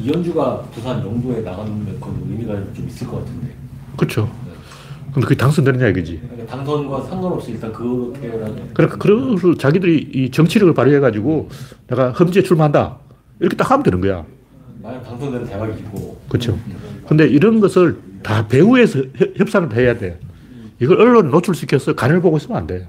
[0.00, 3.48] 이현주가 부산 영도에 나가는 건 의미가 좀 있을 것 같은데.
[3.96, 4.30] 그렇죠.
[5.12, 6.20] 근데 그게 당선되느냐 이거지.
[6.22, 8.74] 그러니까 당선과 상관없이 일단 그렇게 하는.
[8.74, 11.48] 그러니까 그래서 자기들이 이 정치력을 발휘해가지고
[11.88, 12.98] 내가 험지에 출마한다.
[13.40, 14.24] 이렇게 딱 하면 되는 거야.
[14.82, 16.20] 만약 당선되는 대박이고.
[16.28, 16.58] 그렇죠.
[17.08, 20.20] 근데 이런 것을 다 배후에서 협- 협상을 해야 돼.
[20.80, 22.88] 이걸 언론에 노출시켜서 간을 보고 있으면 안 돼.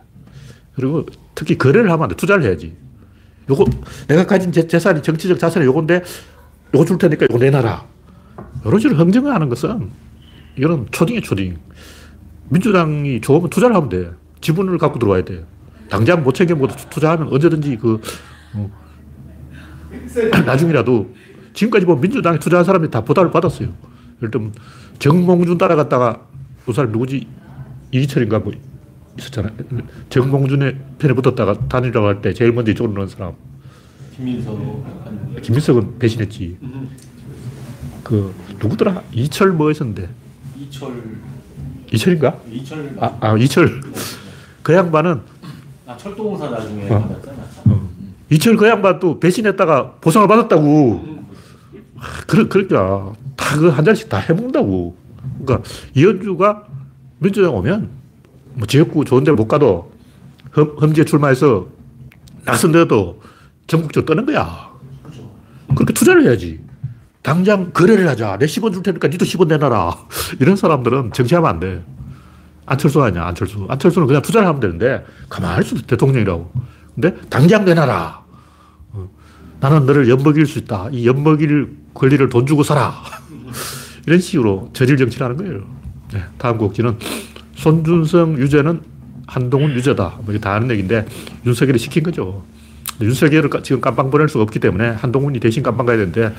[0.76, 2.16] 그리고 특히 거래를 하면 안 돼.
[2.16, 2.76] 투자를 해야지.
[3.50, 3.66] 요거,
[4.08, 6.04] 내가 가진 재, 재산이 정치적 자산이 요건데,
[6.74, 7.86] 요거 줄 테니까 요거 내놔라.
[8.66, 9.90] 이런 식으로 흥정을 하는 것은,
[10.58, 11.58] 이거는 초딩이야, 초딩.
[12.50, 14.12] 민주당이 좋으면 투자를 하면 돼.
[14.42, 15.46] 지분을 갖고 들어와야 돼.
[15.90, 18.02] 당장 못 챙겨 먹어도 투자하면 언제든지 그,
[18.54, 18.70] 어,
[20.46, 21.14] 나중이라도
[21.54, 23.70] 지금까지 보면 민주당에 투자한 사람이 다 보답을 받았어요.
[24.18, 24.54] 예를 들면
[25.00, 26.26] 정몽준 따라갔다가
[26.66, 27.28] 그 사람 누구지?
[27.92, 28.52] 이기철인가 뭐
[29.18, 29.54] 있었잖아요.
[30.10, 33.34] 정몽준의 편에 붙었다가 단일화고 할때 제일 먼저 이쪽으로 넣은 사람.
[34.16, 34.58] 김민석
[35.04, 36.58] 한 김민석은 배신했지.
[38.04, 39.04] 그 누구더라?
[39.12, 40.10] 이철 뭐 했었는데.
[40.60, 41.04] 이철
[41.92, 42.40] 이철인가?
[42.52, 43.82] 이철 아, 아 이철.
[44.64, 45.22] 그 양반은
[45.86, 47.00] 아 철도공사 나중에 어.
[47.00, 47.44] 받았잖아.
[47.66, 47.90] 어,
[48.30, 51.18] 이철 그 양반도 배신했다가 보상을 받았다고.
[52.00, 54.96] 아, 그러, 그러니까 다그 한 잔씩 다 해먹는다고.
[55.44, 56.66] 그러니까 이현주가
[57.20, 57.90] 민주당 오면
[58.58, 59.92] 뭐 지역구 좋은 데 못 가도
[60.56, 61.68] 험, 험지에 출마해서
[62.46, 63.22] 나선데도
[63.68, 64.70] 전국적으로 떠는 거야.
[65.76, 66.60] 그렇게 투자를 해야지.
[67.22, 68.38] 당장 거래를 하자.
[68.40, 69.96] 내 10원 줄 테니까 니도 10원 내놔라.
[70.40, 71.84] 이런 사람들은 정치하면 안 돼.
[72.66, 73.66] 안철수 아니야, 안철수.
[73.70, 76.52] 안철수는 그냥 투자를 하면 되는데, 가만히 있어도 대통령이라고.
[76.96, 78.24] 근데 당장 내놔라.
[78.94, 79.10] 어.
[79.60, 80.88] 나는 너를 엿먹일 수 있다.
[80.92, 82.94] 이 엿먹일 권리를 돈 주고 사라.
[84.08, 85.62] 이런 식으로 저질 정치를 하는 거예요.
[86.14, 86.98] 네, 다음 곡지는
[87.58, 88.82] 손준성 유죄는
[89.26, 90.20] 한동훈 유죄다.
[90.24, 91.06] 뭐 이게 다 아는 얘기인데,
[91.46, 92.46] 윤석열이 시킨 거죠.
[93.02, 96.34] 윤석열을 지금 깜빵 보낼 수가 없기 때문에 한동훈이 대신 깜빵 가야 되는데,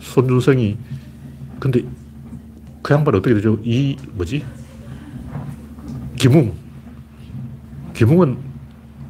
[0.00, 0.78] 손준성이,
[1.58, 1.82] 근데
[2.82, 3.58] 그 양반 어떻게 되죠?
[3.62, 4.44] 이, 뭐지?
[6.16, 6.54] 김웅.
[7.94, 8.38] 김웅은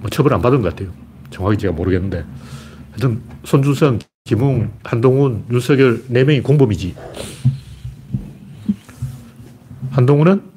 [0.01, 0.93] 뭐 처벌 안 받은 것 같아요.
[1.31, 2.25] 정확히 제가 모르겠는데.
[2.91, 6.97] 하여튼 손준성, 김웅, 한동훈, 윤석열 네 명이 공범이지.
[9.91, 10.50] 한동훈은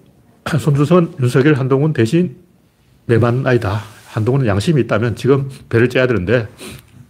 [0.60, 2.38] 손준성은 윤석열, 한동훈 대신
[3.06, 3.82] 매만 아니다.
[4.12, 6.48] 한동훈은 양심이 있다면 지금 배를 째야 되는데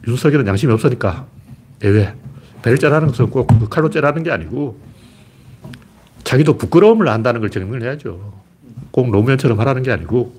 [0.07, 1.27] 윤석열은 양심이 없으니까
[1.83, 2.13] 예외.
[2.61, 4.79] 배를 째라는 것은 꼭그 칼로 째라는 게 아니고
[6.23, 8.41] 자기도 부끄러움을 안다는 걸 증명을 해야죠.
[8.91, 10.33] 꼭 노무현처럼 하라는 게 아니고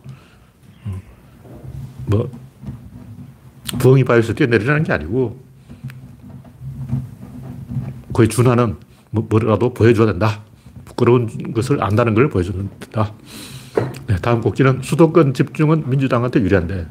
[2.06, 2.30] 뭐
[3.78, 5.38] 부엉이 바위에서 뛰어내리라는 게 아니고
[8.12, 8.76] 거의 준하는
[9.10, 10.42] 뭐, 뭐라도 보여줘야 된다.
[10.94, 13.12] 부끄러운 것을 안다는 걸 보여줘야 된다.
[14.06, 16.86] 네, 다음 곡지는 수도권 집중은 민주당한테 유리한데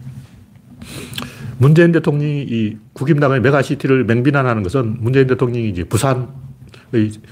[1.57, 6.27] 문재인 대통령이 이 국임당의 메가시티를 맹비난하는 것은 문재인 대통령이 이제 부산의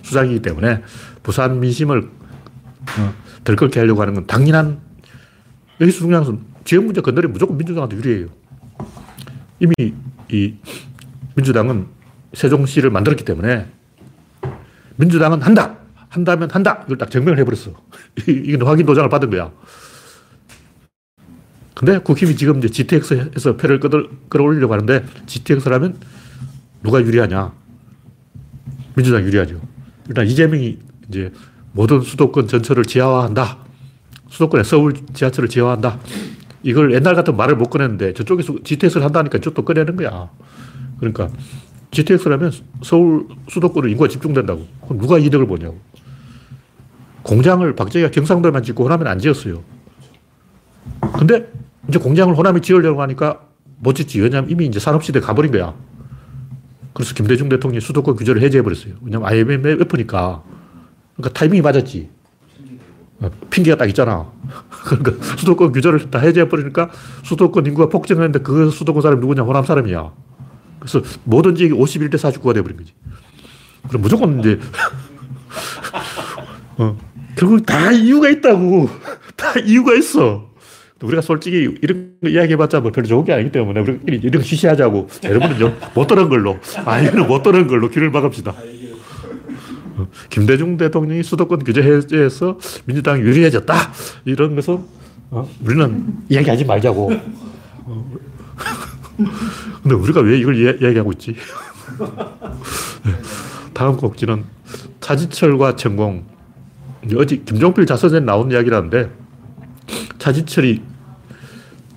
[0.03, 0.81] 수장이기 때문에
[1.23, 2.09] 부산 민심을
[2.99, 4.79] 어, 들끓게 하려고 하는 건 당연한
[5.79, 8.27] 여기서 중요한 것은 지역 문제 건드리 무조건 민주당한테 유리해요.
[9.59, 9.73] 이미
[10.31, 10.55] 이
[11.35, 11.87] 민주당은
[12.33, 13.67] 세종시를 만들었기 때문에
[14.95, 15.80] 민주당은 한다!
[16.11, 16.81] 한다면 한다!
[16.85, 17.71] 이걸 딱 증명을 해버렸어.
[18.27, 19.49] 이건 확인 도장을 받은 거야.
[21.73, 25.97] 근데 국힘이 지금 이제 GTX에서 표를 끌어, 끌어올리려고 하는데 GTX라면
[26.83, 27.53] 누가 유리하냐?
[28.93, 29.61] 민주당 유리하죠.
[30.09, 31.31] 일단 이재명이 이제
[31.71, 33.59] 모든 수도권 전철을 지하화한다.
[34.29, 35.97] 수도권에 서울 지하철을 지하화한다.
[36.63, 40.29] 이걸 옛날 같은 말을 못 꺼냈는데 저쪽에서 GTX를 한다니까 저쪽도 꺼내는 거야.
[40.99, 41.29] 그러니까
[41.91, 42.51] GTX라면
[42.83, 44.67] 서울 수도권은 인구가 집중된다고.
[44.83, 45.79] 그럼 누가 이득을 보냐고.
[47.23, 49.63] 공장을 박정희가 경상도에만 짓고 호남에는 안 지었어요.
[51.17, 51.51] 근데
[51.87, 53.41] 이제 공장을 호남에 지으려고 하니까
[53.79, 54.21] 못 짓지.
[54.21, 55.73] 왜냐하면 이미 이제 산업시대에 가버린 거야.
[56.93, 58.95] 그래서 김대중 대통령이 수도권 규제를 해제해버렸어요.
[59.01, 60.43] 왜냐면 IMF니까.
[61.15, 62.09] 그러니까 타이밍이 맞았지.
[63.49, 64.31] 핑계가 딱 있잖아.
[64.85, 66.89] 그러니까 수도권 규제를 다 해제해버리니까
[67.23, 69.43] 수도권 인구가 폭증했는데 그 수도권 사람이 누구냐?
[69.43, 70.11] 호남 사람이야.
[70.79, 72.93] 그래서 지역이 51대 49가 돼버린 거지.
[73.87, 74.59] 그럼 무조건 이제,
[76.77, 76.97] 어,
[77.35, 78.89] 결국 다 이유가 있다고.
[79.35, 80.49] 다 이유가 있어.
[81.01, 85.07] 우리가 솔직히 이런 거 이야기해봤자 뭐 별로 좋은 게 아니기 때문에 우리끼리 이런 거 쉬쉬하자고.
[85.23, 86.59] 여러분은 못 들은 걸로.
[86.85, 88.51] 아, 이거는 못 들은 걸로 귀를 막읍시다.
[89.97, 93.73] 어, 김대중 대통령이 수도권 규제 해제해서 민주당이 유리해졌다.
[94.25, 94.79] 이런 것은
[95.31, 95.49] 어?
[95.63, 97.11] 우리는 이야기하지 말자고.
[97.85, 98.11] 어.
[99.83, 101.35] 근데 우리가 왜 이걸 이야 기하고 있지?
[103.05, 103.11] 네.
[103.73, 104.43] 다음 곡지는
[104.99, 106.25] 차지철과 천공.
[107.15, 109.09] 어제 김종필 자서전에 나온 이야기라는데
[110.19, 110.81] 차지철이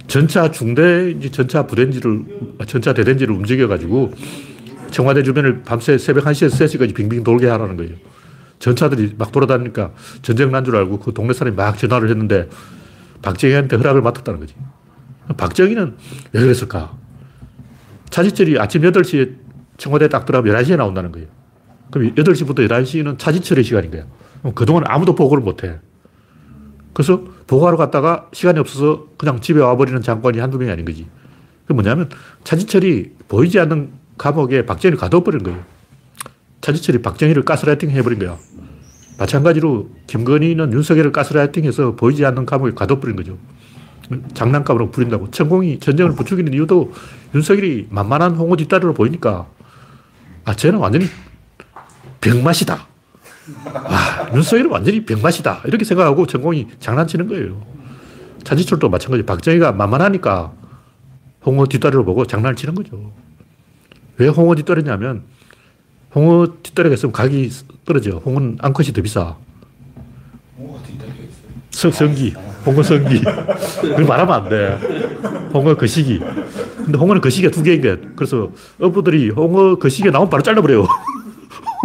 [0.06, 2.24] 전차 중대 전차 부대인지를
[2.66, 4.12] 전차 대대인지를 움직여가지고
[4.90, 7.92] 청와대 주변을 밤새 새벽 1시에서 3시까지 빙빙 돌게 하라는 거예요.
[8.60, 12.48] 전차들이 막 돌아다니니까 전쟁 난 줄 알고 그 동네 사람이 막 전화를 했는데
[13.22, 14.54] 박정희한테 허락을 맡았다는 거지.
[15.36, 15.96] 박정희는
[16.32, 16.96] 왜 그랬을까?
[18.10, 19.34] 차지철이 아침 8시에
[19.76, 21.26] 청와대 딱 들어가면 11시에 나온다는 거예요.
[21.90, 24.04] 그럼 8시부터 11시는 차지철의 시간인 거야.
[24.54, 25.76] 그동안 아무도 보고를 못 해.
[26.92, 31.06] 그래서 보고하러 갔다가 시간이 없어서 그냥 집에 와버리는 장관이 한두 명이 아닌 거지.
[31.66, 32.08] 그 뭐냐면
[32.44, 35.60] 차지철이 보이지 않는 감옥에 박정희를 가둬버린 거예요.
[36.60, 38.38] 차지철이 박정희를 가스라이팅 해버린 거야.
[39.18, 43.38] 마찬가지로 김건희는 윤석열을 가스라이팅해서 보이지 않는 감옥에 가둬버린 거죠.
[44.34, 45.30] 장난감으로 부린다고.
[45.30, 46.92] 천공이 전쟁을 부추기는 이유도
[47.34, 49.46] 윤석열이 만만한 홍어 뒷다리로 보이니까
[50.44, 51.06] 아, 쟤는 완전히
[52.20, 52.93] 병맛이다.
[53.74, 55.62] 아, 윤석열은 완전히 병맛이다.
[55.66, 57.60] 이렇게 생각하고 천공이 장난치는 거예요.
[58.44, 59.22] 차지철도 마찬가지.
[59.24, 60.52] 박정희가 만만하니까
[61.44, 63.12] 홍어 뒷다리로 보고 장난을 치는 거죠.
[64.16, 65.22] 왜 홍어 뒷다리냐면
[66.14, 67.50] 홍어 뒷다리가 있으면 가격이
[67.84, 68.18] 떨어져.
[68.24, 69.36] 홍어는 암컷이 더 비싸.
[70.58, 71.50] 홍어가 뒷다리가 있어요.
[71.70, 72.34] 성, 성기.
[72.64, 73.20] 홍어 성기.
[73.82, 74.78] 그걸 말하면 안 돼.
[75.52, 76.18] 홍어 거시기.
[76.76, 77.96] 근데 홍어는 그 거시기가 두 개인 거야.
[78.14, 80.86] 그래서 어부들이 홍어 그 거시기가 나오면 바로 잘라버려요.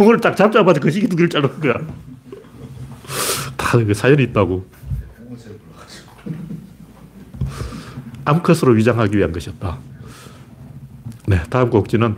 [0.00, 1.74] 홍어를 딱 잡자마자 그 거시기 두 개를 자르는 거야.
[3.58, 4.64] 다그 사연이 있다고.
[8.24, 9.78] 암컷으로 위장하기 위한 것이었다.
[11.26, 12.16] 네, 다음 곡지는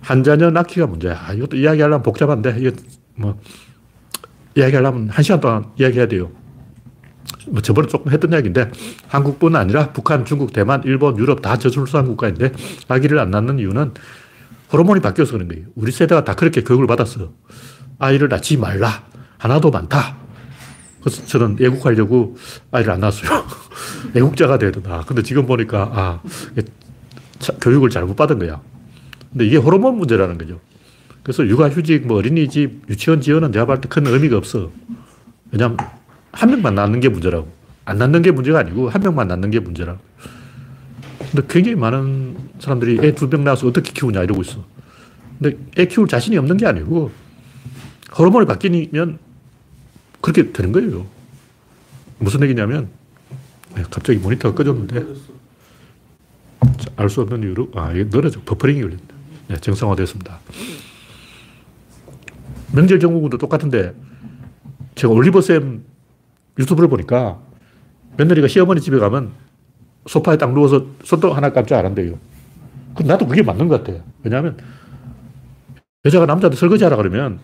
[0.00, 1.18] 한자녀 낳기가 문제야.
[1.26, 2.76] 아, 이것도 이야기하려면 복잡한데, 이거
[3.14, 3.40] 뭐,
[4.56, 6.30] 이야기하려면 한 시간 동안 이야기해야 돼요.
[7.48, 8.70] 뭐 저번에 조금 했던 이야기인데,
[9.08, 12.52] 한국뿐 아니라 북한, 중국, 대만, 일본, 유럽 다 저출산 국가인데,
[12.88, 13.92] 아기를 안 낳는 이유는
[14.74, 15.66] 호르몬이 바뀌어서 그런 거예요.
[15.76, 17.32] 우리 세대가 다 그렇게 교육을 받았어.
[18.00, 19.04] 아이를 낳지 말라.
[19.38, 20.16] 하나도 많다.
[21.00, 22.36] 그래서 저는 애국하려고
[22.72, 23.44] 아이를 안 낳았어요.
[24.16, 25.04] 애국자가 된다.
[25.06, 26.20] 근데 지금 보니까, 아,
[27.60, 28.60] 교육을 잘못 받은 거야.
[29.30, 30.58] 근데 이게 호르몬 문제라는 거죠.
[31.22, 34.72] 그래서 육아휴직, 뭐 어린이집, 유치원 지원은 내가 봤을 때 큰 의미가 없어.
[35.52, 35.76] 왜냐면
[36.32, 37.48] 한 명만 낳는 게 문제라고.
[37.84, 40.00] 안 낳는 게 문제가 아니고 한 명만 낳는 게 문제라고.
[41.34, 44.64] 근데 굉장히 많은 사람들이 애두명 낳아서 어떻게 키우냐 이러고 있어.
[45.40, 47.10] 근데 애 키울 자신이 없는 게 아니고
[48.16, 49.18] 호르몬이 바뀌면
[50.20, 51.04] 그렇게 되는 거예요.
[52.18, 52.88] 무슨 얘기냐면
[53.74, 55.04] 네, 갑자기 모니터가 꺼졌는데
[56.96, 59.02] 알 수 없는 이유로 아 이게 늘어져 버퍼링이 걸렸네.
[59.48, 60.38] 네, 정상화됐습니다.
[62.72, 63.92] 명절 정국도 똑같은데
[64.94, 65.84] 제가 올리버 쌤
[66.60, 67.40] 유튜브를 보니까
[68.18, 69.32] 며느리가 시어머니 집에 가면
[70.06, 72.14] 소파에 딱 누워서 손도 하나 깜짝 안 한대요.
[72.94, 73.98] 그럼 나도 그게 맞는 것 같아.
[74.22, 74.56] 왜냐하면
[76.04, 77.40] 여자가 남자한테 설거지 하라 그러면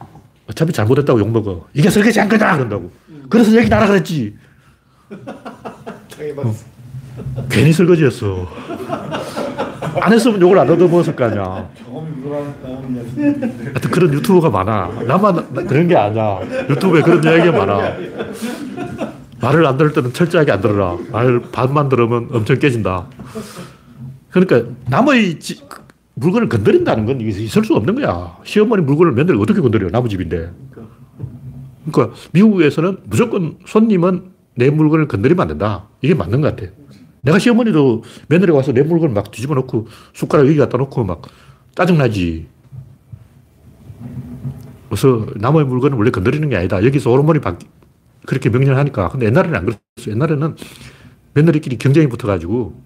[0.48, 1.66] 어차피 잘못했다고 욕먹어.
[1.74, 2.56] 이게 설거지 한 거다!
[2.56, 2.90] 그런다고.
[3.28, 4.34] 그래서 얘기 나라 그랬지.
[6.16, 6.64] 당해봤어.
[7.48, 8.46] 괜히 설거지했어.
[10.00, 11.68] 안 했으면 욕을 안 얻어먹었을 거 아니야.
[13.64, 15.02] 하여튼 그런 유튜브가 많아.
[15.06, 16.40] 나만 나- 그런 게 아니야.
[16.68, 17.96] 유튜브에 그런 이야기가 많아.
[19.40, 20.96] 말을 안 들을 때는 철저하게 안 들어라.
[21.10, 23.06] 말 반만 들으면 엄청 깨진다.
[24.30, 25.62] 그러니까 남의 지-
[26.14, 28.36] 물건을 건드린다는 건 있을 수 없는 거야.
[28.44, 29.88] 시어머니 물건을 며느리 어떻게 건드려?
[29.90, 30.50] 남의 집인데.
[31.90, 35.88] 그러니까 미국에서는 무조건 손님은 내 물건을 건드리면 안 된다.
[36.02, 36.70] 이게 맞는 것 같아.
[37.22, 41.22] 내가 시어머니도 며느리가 와서 내 물건을 막 뒤집어 놓고 숟가락 여기 갖다 놓고 막
[41.74, 42.46] 짜증나지.
[44.88, 46.84] 그래서 남의 물건은 원래 건드리는 게 아니다.
[46.84, 47.56] 여기서 호르몬이 바
[48.26, 49.08] 그렇게 명령하니까.
[49.08, 50.10] 근데 옛날에는 안 그랬어.
[50.10, 50.56] 옛날에는
[51.34, 52.80] 며느리끼리 경쟁이 붙어가지고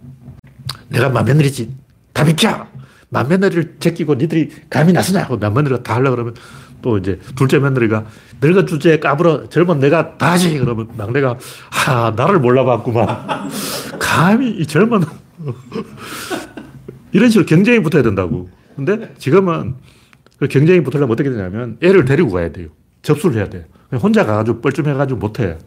[0.88, 1.74] 내가 맏며느리지.
[2.12, 2.66] 다 비켜!
[3.10, 6.34] 맏며느리를 제끼고 니들이 감이 나서냐고 맏며느리가 다 하려고 그러면
[6.82, 8.04] 또 이제 둘째 며느리가
[8.42, 11.38] 늙은 주제에 까불어 젊은 내가 다 하지 그러면 막내가
[11.86, 13.06] 아 나를 몰라봤구만
[13.98, 15.00] 감히 이 젊은
[17.12, 19.76] 이런 식으로 경쟁이 붙어야 된다고 근데 지금은
[20.38, 22.68] 그 경쟁이 붙으려면 어떻게 되냐면 애를 데리고 가야 돼요
[23.04, 23.66] 접수를 해야 돼
[24.02, 25.58] 혼자 가가지고 뻘쭘해가지고 못해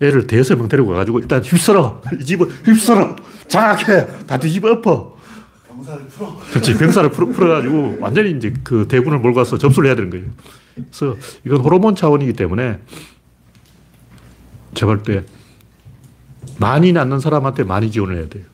[0.00, 3.16] 애를 대여섯 명 데리고 가가지고 일단 휩쓸어 이 집을 휩쓸어
[3.48, 5.16] 장악해 다 뒤집어 엎어
[5.68, 6.36] 병사를 풀어.
[6.50, 6.74] 그렇지.
[6.78, 10.24] 병사를 풀어, 풀어가지고 완전히 이제 그 대군을 몰고 가서 접수를 해야 되는 거예요.
[10.74, 12.78] 그래서 이건 호르몬 차원이기 때문에
[14.74, 15.24] 제가 볼때
[16.58, 18.44] 많이 낳는 사람한테 많이 지원을 해야 돼요.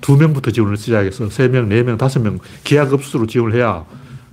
[0.00, 3.84] 두 명부터 지원을 시작해서 세 명, 네 명, 다섯 명 기하급수로 지원을 해야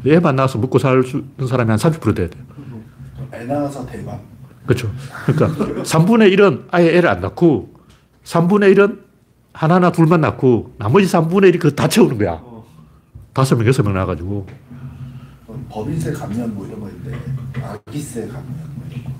[0.05, 2.43] 애만 낳아서 먹고 살 수 있는 사람이 한 30% 돼야 돼요.
[3.33, 4.21] 애 낳아서 대박.
[4.65, 4.91] 그렇죠.
[5.25, 7.73] 그러니까 3분의 1은 아예 애를 안 낳고
[8.25, 8.99] 3분의 1은
[9.53, 12.41] 하나나 둘만 낳고 나머지 3분의 1이 그다 채우는 거야.
[13.33, 14.45] 다섯 명, 여섯 명 나가지고.
[15.69, 17.17] 법인세 감면 뭐 이런 거 있는데
[17.61, 18.43] 아기세 감면
[18.75, 19.11] 뭐 이런 거.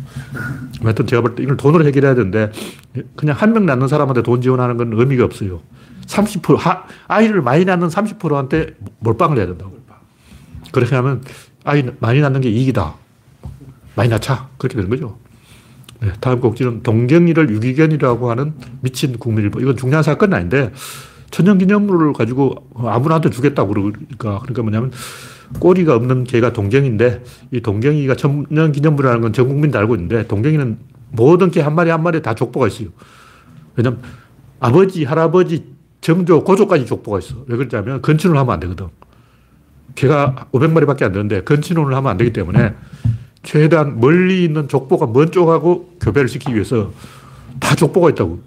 [0.84, 2.52] 하여튼 제가 볼 때 이걸 돈으로 해결해야 되는데
[3.16, 5.62] 그냥 한 명 낳는 사람한테 돈 지원하는 건 의미가 없어요.
[6.06, 9.78] 30% 하, 아이를 많이 낳는 30%한테 몰빵을 해야 된다고.
[10.72, 11.22] 그렇게 하면
[11.64, 12.96] 아이 많이 낳는 게 이익이다.
[13.98, 14.48] 많이 낳자.
[14.58, 15.18] 그렇게 되는 거죠.
[16.00, 19.60] 네, 다음 곡지는 동경이를 유기견이라고 하는 미친 국민일보.
[19.60, 20.72] 이건 중요한 사건은 아닌데
[21.32, 24.92] 천연기념물을 가지고 아무나한테 주겠다고 그러니까 그러니까 뭐냐면
[25.60, 30.78] 꼬리가 없는 개가 동경인데 이 동경이가 천연기념물이라는 건 전 국민도 알고 있는데 동경이는
[31.12, 32.90] 모든 개 한 마리 한 마리 다 족보가 있어요.
[33.76, 34.02] 왜냐면
[34.60, 35.66] 아버지, 할아버지,
[36.02, 37.44] 정조, 고조까지 족보가 있어.
[37.48, 38.88] 왜 그러냐면 건친을 하면 안 되거든.
[39.96, 42.74] 개가 500마리밖에 안 되는데 건친혼을 하면 안 되기 때문에
[43.48, 46.92] 최대한 멀리 있는 족보가 먼 쪽하고 교배를 시키기 위해서
[47.62, 48.42] 다 족보가 있다고.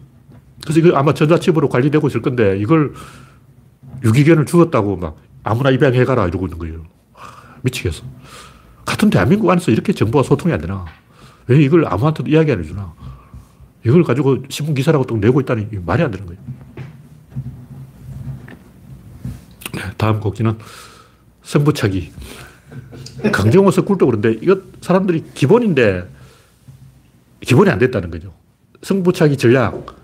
[0.62, 2.92] 그래서 이거 아마 전자칩으로 관리되고 있을 건데 이걸
[4.04, 6.84] 유기견을 죽었다고 막 아무나 입양해가라 이러고 있는 거예요.
[7.14, 8.02] 하, 미치겠어.
[8.84, 10.84] 같은 대한민국 안에서 이렇게 정보가 소통이 안 되나?
[11.46, 12.92] 왜 이걸 아무한테도 이야기 안 해주나?
[13.86, 16.42] 이걸 가지고 신문 기사라고 또 내고 있다니 말이 안 되는 거예요.
[19.72, 20.58] 네, 다음 곡지는
[21.42, 22.12] 승부차기.
[23.32, 26.08] 강정호 석굴도 그런데 이거 사람들이 기본인데
[27.40, 28.32] 기본이 안 됐다는 거죠.
[28.82, 29.96] 승부차기 전략.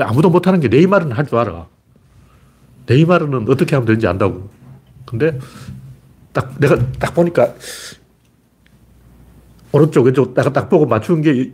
[0.00, 1.66] 아무도 못하는 게 네이마르는 할 줄 알아.
[2.86, 4.48] 네이마르는 어떻게 하면 되는지 안다고.
[5.04, 5.38] 근데
[6.32, 7.54] 딱 내가 딱 보니까
[9.72, 11.52] 오른쪽 왼쪽 내가 딱 보고 맞춘 게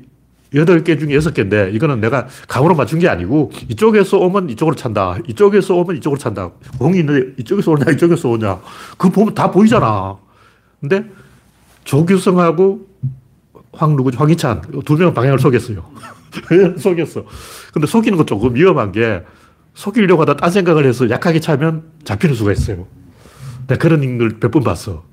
[0.55, 5.16] 여덟 개 중에 여섯 개인데 이거는 내가 감으로 맞춘 게 아니고 이쪽에서 오면 이쪽으로 찬다.
[5.28, 6.50] 이쪽에서 오면 이쪽으로 찬다.
[6.78, 8.61] 공이 있는데 이쪽에서 오냐 이쪽에서 오냐.
[8.98, 10.16] 그거 보면 다 보이잖아.
[10.83, 11.05] 근데
[11.85, 12.87] 조규성하고
[13.73, 14.18] 황 누구지?
[14.18, 15.85] 황희찬 두 명은 방향을 속였어요.
[16.79, 17.25] 속였어.
[17.73, 19.23] 근데 속이는 건 조금 위험한 게
[19.75, 22.87] 속이려고 하다 딴 생각을 해서 약하게 차면 잡히는 수가 있어요.
[23.68, 25.05] 내가 그런 걸 몇 번 봤어.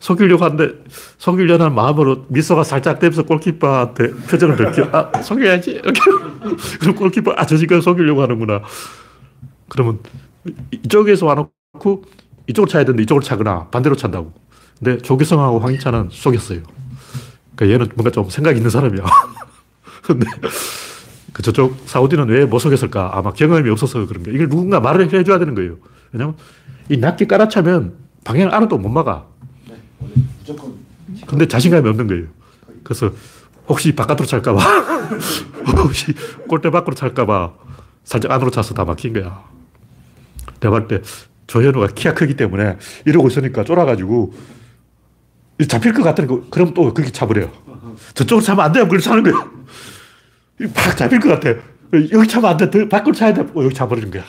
[0.00, 0.74] 속이려고 하는데
[1.18, 6.00] 속이려는 마음으로 미소가 살짝 되면서 골키퍼한테 표정을 넓혀 아 속여야지 이렇게
[6.80, 8.62] 그럼 골키퍼 아 저 지금 속이려고 하는구나
[9.68, 9.98] 그러면
[10.70, 12.04] 이쪽에서 와놓고
[12.46, 14.32] 이쪽으로 차야 되는데 이쪽으로 차거나 반대로 찬다고
[14.78, 16.60] 근데 조기성하고 황희찬은 속였어요.
[17.54, 19.04] 그러니까 얘는 뭔가 좀 생각 있는 사람이야.
[20.02, 20.26] 근데
[21.32, 23.10] 그 저쪽 사우디는 왜 못 속였을까?
[23.14, 25.76] 아마 경험이 없어서 그런 게 이걸 누군가 말을 해줘야 되는 거예요.
[26.12, 26.36] 왜냐면
[26.88, 29.24] 이 낫게 깔아차면 방향을 알아도 못 막아.
[31.26, 32.24] 근데 자신감이 없는 거예요.
[32.84, 33.10] 그래서
[33.68, 34.60] 혹시 바깥으로 찰까봐,
[35.82, 36.12] 혹시
[36.48, 37.52] 골대 밖으로 찰까봐.
[38.04, 39.42] 살짝 안으로 차서 다 막힌 거야.
[40.60, 41.02] 내가 볼때
[41.48, 44.36] 조현우가 키가 크기 때문에 이러고 있으니까 쫄아가지고 이
[45.68, 47.50] 잡힐 것 같으니까 그럼 또 그렇게 차버려요.
[48.14, 48.84] 저쪽으로 차면 안 돼요.
[48.84, 49.50] 그걸 차는 거야.
[50.60, 51.58] 이팍 잡힐 것 같아.
[52.12, 52.70] 여기 차면 안 돼.
[52.70, 53.40] 더 밖으로 차야 돼.
[53.40, 54.22] 어, 여기 차버리는 거야.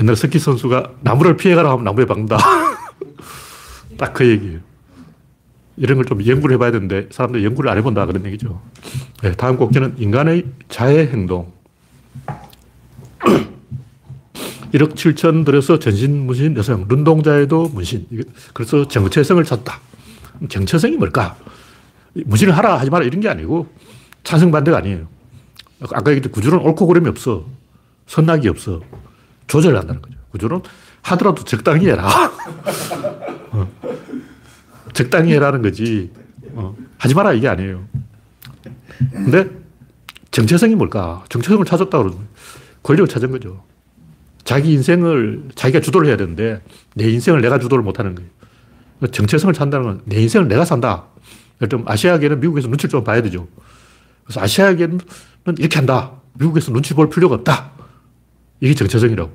[0.00, 2.38] 옛날 스키 선수가 나무를 피해가라 하면 나무에 박는다.
[3.98, 4.60] 딱 그 얘기예요.
[5.78, 8.60] 이런 걸 좀 연구를 해봐야 되는데 사람들이 연구를 안 해본다 그런 얘기죠.
[9.22, 11.52] 네, 다음 곡지는 인간의 자해 행동.
[14.76, 18.06] 1억 7천 들여서 전신 문신 여성, 눈동자에도 문신.
[18.52, 19.80] 그래서 정체성을 찾다.
[20.48, 21.36] 정체성이 뭘까?
[22.14, 23.66] 문신을 하라 하지 마라 이런 게 아니고
[24.22, 25.08] 찬성 반대가 아니에요.
[25.80, 27.46] 아까 얘기했듯이 구조는 옳고 그름이 없어.
[28.06, 28.80] 선악이 없어.
[29.46, 30.16] 조절을 한다는 거죠.
[30.30, 30.60] 구조는
[31.02, 32.08] 하더라도 적당히 해라.
[33.52, 33.68] 어.
[34.92, 36.10] 적당히 해라는 거지.
[36.54, 36.74] 어.
[36.98, 37.86] 하지 마라 이게 아니에요.
[39.12, 39.48] 근데
[40.30, 41.24] 정체성이 뭘까?
[41.28, 42.26] 정체성을 찾았다 그러면
[42.82, 43.62] 권력을 찾은 거죠.
[44.46, 46.62] 자기 인생을 자기가 주도를 해야 되는데
[46.94, 48.30] 내 인생을 내가 주도를 못 하는 거예요.
[49.10, 51.04] 정체성을 찾는다는 건 내 인생을 내가 산다.
[51.68, 53.48] 좀 아시아계는 미국에서 눈치를 좀 봐야 되죠.
[54.24, 55.00] 그래서 아시아계는
[55.58, 56.12] 이렇게 한다.
[56.34, 57.72] 미국에서 눈치 볼 필요가 없다.
[58.60, 59.30] 이게 정체성이라고.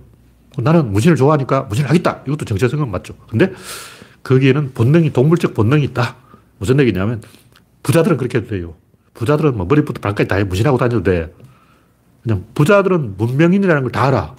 [0.59, 2.21] 나는 무신을 좋아하니까 무신을 하겠다.
[2.25, 3.13] 이것도 정체성은 맞죠.
[3.29, 3.51] 근데
[4.23, 6.15] 거기에는 본능이, 동물적 본능이 있다.
[6.57, 7.21] 무슨 얘기냐면
[7.83, 8.75] 부자들은 그렇게 해도 돼요.
[9.13, 11.33] 부자들은 뭐 머리부터 발까지 다 무신하고 다녀도 돼.
[12.23, 14.35] 그냥 부자들은 문명인이라는 걸 다 알아.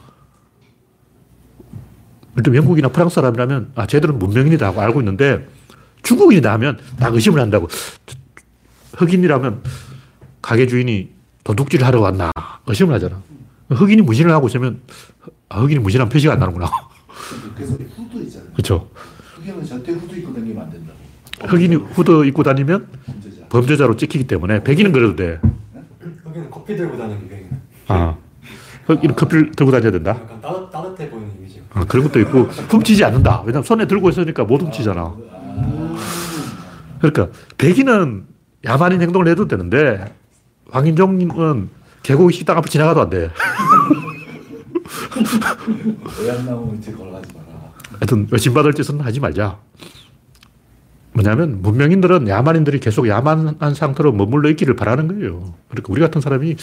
[2.36, 5.46] 일단 영국이나 프랑스 사람이라면 아, 쟤들은 문명인이다 하고 알고 있는데
[6.02, 7.68] 중국인이다 하면 딱 의심을 한다고.
[8.94, 9.62] 흑인이라면
[10.40, 11.10] 가게 주인이
[11.44, 12.30] 도둑질을 하러 왔나
[12.66, 13.22] 의심을 하잖아.
[13.70, 14.80] 흑인이 무신을 하고 있으면
[15.48, 16.70] 아, 흑인이 무신한 표시가 안 나는구나.
[17.54, 18.50] 그래서 후드 있잖아요.
[18.52, 18.88] 그렇죠.
[19.36, 20.98] 흑인은 절대 후드 입고 다니면 안 된다고.
[21.46, 23.46] 흑인이 후드 입고 다니면 범죄자.
[23.48, 25.40] 범죄자로 찍히기 때문에 백인은 그래도 돼.
[26.26, 27.48] 여기는 커피 들고 다니는 게
[27.88, 28.16] 아.
[28.86, 30.10] 흑인은 커피를 들고 다녀야 된다.
[30.10, 31.41] 약간 따뜻, 따뜻해 보이는.
[31.74, 33.42] 아, 그런 것도 있고 훔치지 않는다.
[33.44, 35.14] 왜냐면 손에 들고 있으니까 못 훔치잖아.
[36.98, 38.26] 그러니까 백인은
[38.64, 40.14] 야만인 행동을 해도 되는데
[40.70, 41.70] 황인종은
[42.02, 43.30] 계곡 식당 앞을 지나가도 안 돼.
[46.20, 47.46] 외양 나오면 뒤 걸어가지 마라.
[47.98, 49.58] 하여튼 의심받을 짓은 하지 말자.
[51.14, 55.54] 뭐냐면 문명인들은 야만인들이 계속 야만한 상태로 머물러 있기를 바라는 거예요.
[55.68, 56.56] 그러니까 우리 같은 사람이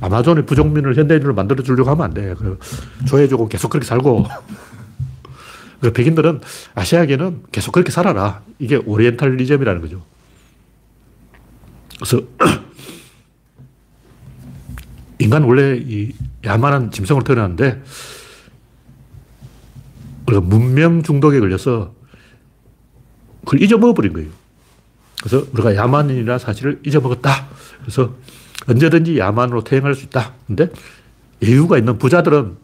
[0.00, 2.34] 아마존의 부족민을 현대인으로 만들어 주려고 하면 안 돼.
[2.36, 2.58] 그
[3.06, 4.26] 조회주고 계속 그렇게 살고.
[5.80, 6.40] 그 백인들은
[6.74, 8.42] 아시아계는 계속 그렇게 살아라.
[8.58, 10.02] 이게 오리엔탈리즘이라는 거죠.
[11.96, 12.20] 그래서
[15.18, 16.12] 인간 원래 이
[16.44, 17.82] 야만한 짐승으로 태어났는데
[20.26, 21.94] 문명 중독에 걸려서
[23.44, 24.28] 그걸 잊어먹어버린 거예요.
[25.20, 27.46] 그래서 우리가 야만인이라 사실을 잊어먹었다.
[27.80, 28.14] 그래서
[28.66, 30.32] 언제든지 야만으로 태어날 수 있다.
[30.46, 30.68] 근데
[31.42, 32.56] 여유가 있는 부자들은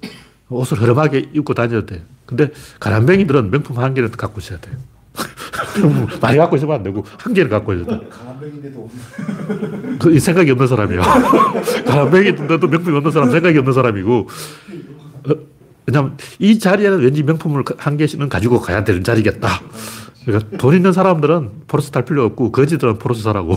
[0.49, 2.03] 옷을 허름하게 입고 다녀도 돼.
[2.27, 2.51] 근데
[2.81, 4.71] 가난뱅이들은 명품 한 개는 갖고 있어야 돼.
[6.21, 8.09] 많이 갖고 있으면 안 되고 한 개는 갖고 있어야 돼.
[8.09, 8.91] 강한백인데도
[9.99, 11.01] 그 생각이 없는 사람이야.
[11.87, 14.29] 가난뱅이인데도 명품이 없는 사람 생각이 없는 사람이고
[15.29, 15.35] 어,
[15.87, 19.49] 왜냐하면 이 자리에는 왠지 명품을 한 개씩은 가지고 가야 되는 자리겠다.
[20.29, 23.57] 그러니까 돈 있는 사람들은 포르스 탈 필요 없고 거지들은 포르스 사라고.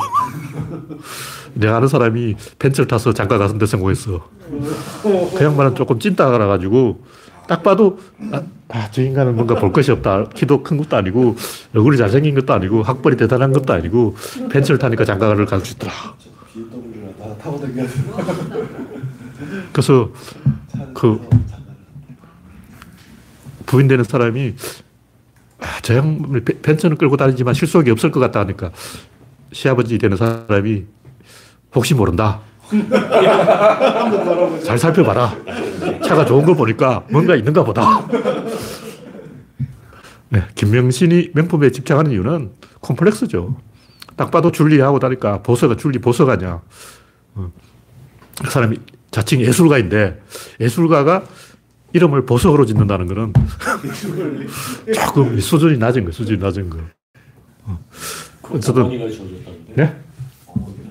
[1.53, 4.25] 내가 아는 사람이 벤츠를 타서 장가 갔는데 성공했어.
[5.03, 7.03] 그 양반은 조금 찐따라 가지고
[7.45, 7.99] 딱 봐도
[8.31, 10.29] 아, 아, 저 인간은 뭔가 볼 것이 없다.
[10.29, 11.35] 키도 큰 것도 아니고
[11.75, 14.15] 얼굴이 잘생긴 것도 아니고 학벌이 대단한 것도 아니고
[14.49, 15.91] 벤츠를 타니까 장가를 갈 수 있더라.
[19.73, 20.09] 그래서
[20.93, 21.19] 그
[23.65, 24.55] 부인되는 사람이
[25.61, 28.71] 아, 저 벤- 벤츠는 끌고 다니지만 실속이 없을 것 같다 하니까
[29.51, 30.85] 시아버지 되는 사람이
[31.75, 32.41] 혹시 모른다.
[34.63, 35.35] 잘 살펴봐라.
[36.05, 38.05] 차가 좋은 거 보니까 뭔가 있는가 보다.
[40.29, 43.57] 네, 김명신이 명품에 집착하는 이유는 콤플렉스죠.
[44.15, 46.61] 딱 봐도 줄리하고 다니까 보서가 줄리 보서가 아니야.
[47.35, 47.51] 어.
[48.41, 48.77] 그 사람이
[49.11, 50.21] 자칭 예술가인데
[50.61, 51.23] 예술가가
[51.93, 53.33] 이름을 보석으로 짓는다는 거는
[54.93, 56.77] 조금 수준이 낮은 거, 수준이 낮은 거.
[58.59, 59.73] 저도- 어머니가 지어줬다는데.
[59.75, 59.95] 네?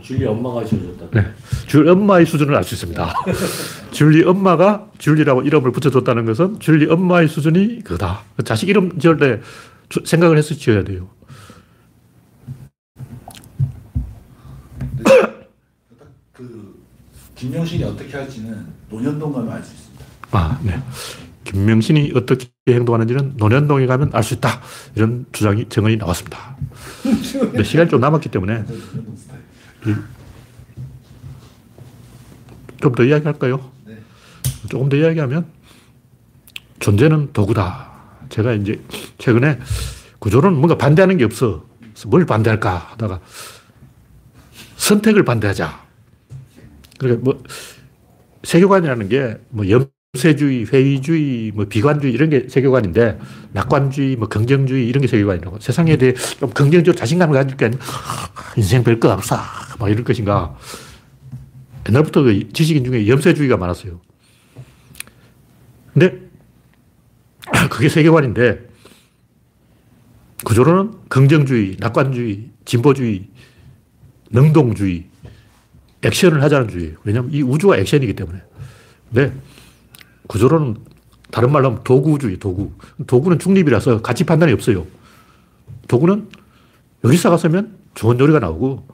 [0.03, 1.07] 줄리 엄마가 지어줬다.
[1.21, 1.27] 네.
[1.67, 3.15] 줄 엄마의 수준을 알 수 있습니다.
[3.93, 8.23] 줄리 엄마가 줄리라고 이름을 붙여줬다는 것은 줄리 엄마의 수준이 그다.
[8.45, 9.41] 자식 이름 지을 때
[9.89, 11.09] 주- 생각을 해서 지어야 돼요.
[16.33, 16.81] 그
[17.37, 19.90] 김영신이 어떻게 할지는 노년동 가면 알 수 있습니다.
[20.33, 20.81] 아, 네.
[21.45, 24.61] 김명신이 어떻게 행동하는지는 논현동에 가면 알 수 있다.
[24.95, 26.57] 이런 주장이, 증언이 나왔습니다.
[27.03, 28.65] 근데 시간이 좀 남았기 때문에.
[32.81, 33.71] 좀 더 이야기할까요?
[33.87, 33.99] 네.
[34.71, 35.47] 조금 더 이야기하면
[36.79, 37.91] 존재는 도구다.
[38.31, 38.81] 제가 이제
[39.19, 39.59] 최근에
[40.19, 41.65] 구조론 뭔가 반대하는 게 없어.
[42.07, 43.21] 뭘 반대할까 하다가
[44.77, 45.85] 선택을 반대하자.
[46.99, 47.43] 그러니까 뭐
[48.45, 49.87] 세계관이라는 게 뭐 염
[50.21, 53.19] 세주의, 회의주의, 뭐 비관주의 이런 게 세계관인데
[53.53, 55.61] 낙관주의, 뭐 긍정주의 이런 게 세계관이라고.
[55.61, 57.81] 세상에 대해 좀 긍정적으로 자신감을 가질 게 아니라
[58.57, 59.37] 인생 별거 없어.
[59.79, 60.57] 막 이럴 것인가.
[61.89, 64.01] 옛날부터 그 지식인 중에 염세주의가 많았어요.
[65.93, 66.21] 근데
[67.71, 68.69] 그게 세계관인데
[70.45, 73.29] 구조로는 긍정주의, 낙관주의, 진보주의,
[74.31, 75.07] 능동주의,
[76.03, 76.95] 액션을 하자는 주의.
[77.05, 78.41] 왜냐하면 이 우주가 액션이기 때문에.
[79.13, 79.33] 근데
[80.31, 80.77] 구조로는
[81.33, 82.71] 다른 말로 하면 도구주의, 도구.
[83.09, 84.87] 도구는 중립이라서 가치 판단이 없어요.
[85.89, 86.29] 도구는
[87.05, 88.87] 요리사가 쓰면 좋은 요리가 나오고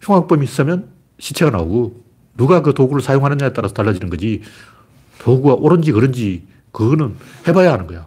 [0.00, 2.04] 흉악범이 있으면 시체가 나오고
[2.36, 4.42] 누가 그 도구를 사용하느냐에 따라서 달라지는 거지.
[5.18, 7.16] 도구가 옳은지 그른지 그거는
[7.48, 8.06] 해봐야 하는 거야.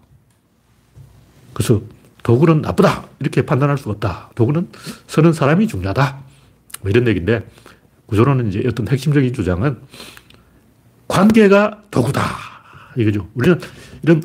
[1.54, 1.82] 그래서
[2.24, 4.30] 도구는 나쁘다 이렇게 판단할 수가 없다.
[4.36, 4.70] 도구는
[5.08, 6.20] 쓰는 사람이 중요하다.
[6.80, 7.46] 뭐 이런 얘기인데
[8.06, 9.80] 구조론은 이제 어떤 핵심적인 주장은
[11.10, 12.49] 관계가 도구다
[12.96, 13.28] 이거죠.
[13.36, 13.60] 우리는
[14.02, 14.24] 이런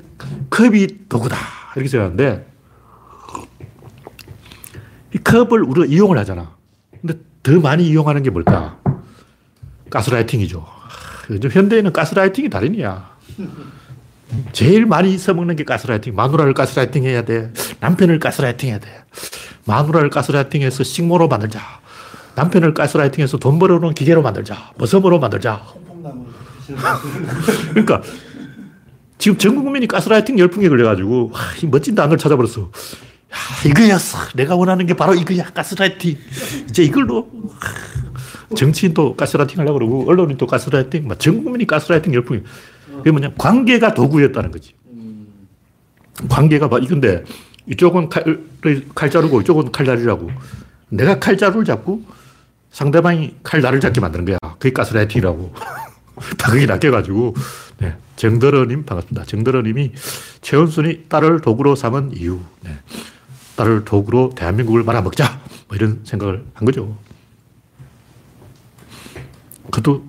[0.51, 1.37] 컵이 도구다
[1.77, 2.47] 이렇게 생각하는데
[5.15, 6.55] 이 컵을 우리가 이용을 하잖아.
[7.01, 8.79] 근데 더 많이 이용하는 게 뭘까?
[9.91, 10.67] 가스라이팅이죠.
[11.31, 13.15] 요즘 현대인은 가스라이팅이 달인이야.
[14.53, 16.15] 제일 많이 써먹는 게 가스라이팅.
[16.17, 17.53] 마누라를 가스라이팅 해야 돼.
[17.81, 19.05] 남편을 가스라이팅 해야 돼.
[19.67, 21.61] 마누라를 가스라이팅 해서 식모로 만들자.
[22.35, 24.73] 남편을 가스라이팅 해서 돈 벌어오는 기계로 만들자.
[24.77, 25.63] 버섯으로 만들자.
[27.71, 28.03] 그러니까
[29.19, 32.63] 지금 전 국민이 가스라이팅 열풍에 걸려가지고 와, 이 멋진 단어를 찾아버렸어.
[32.63, 34.19] 야, 이거였어.
[34.35, 35.45] 내가 원하는 게 바로 이거야.
[35.51, 36.19] 가스라이팅.
[36.69, 37.29] 이제 이걸로
[38.57, 41.09] 정치인도 가스라이팅 하려고 그러고 언론인도 가스라이팅.
[41.09, 42.41] 막 전 국민이 가스라이팅 열풍이.
[42.99, 44.75] 그게 뭐냐 관계가 도구였다는 거지.
[46.29, 47.25] 관계가 막 이건데
[47.67, 48.43] 이쪽은 칼,
[48.95, 50.31] 칼 자르고 이쪽은 칼 자르라고.
[50.91, 52.03] 내가 칼 자루를 잡고
[52.71, 54.39] 상대방이 칼 나를 잡게 만드는 거야.
[54.59, 55.55] 그게 가스라이팅이라고.
[56.39, 57.35] 다 그게 낚여가지고,
[57.79, 57.97] 네.
[58.17, 59.25] 정더러님 반갑습니다.
[59.25, 59.93] 정더러님이
[60.41, 62.41] 최은순이 딸을 도구로 삼은 이유.
[62.63, 62.79] 네.
[63.57, 65.41] 딸을 도구로 대한민국을 말아먹자.
[65.69, 66.97] 뭐 이런 생각을 한 거죠.
[69.71, 70.05] 그것도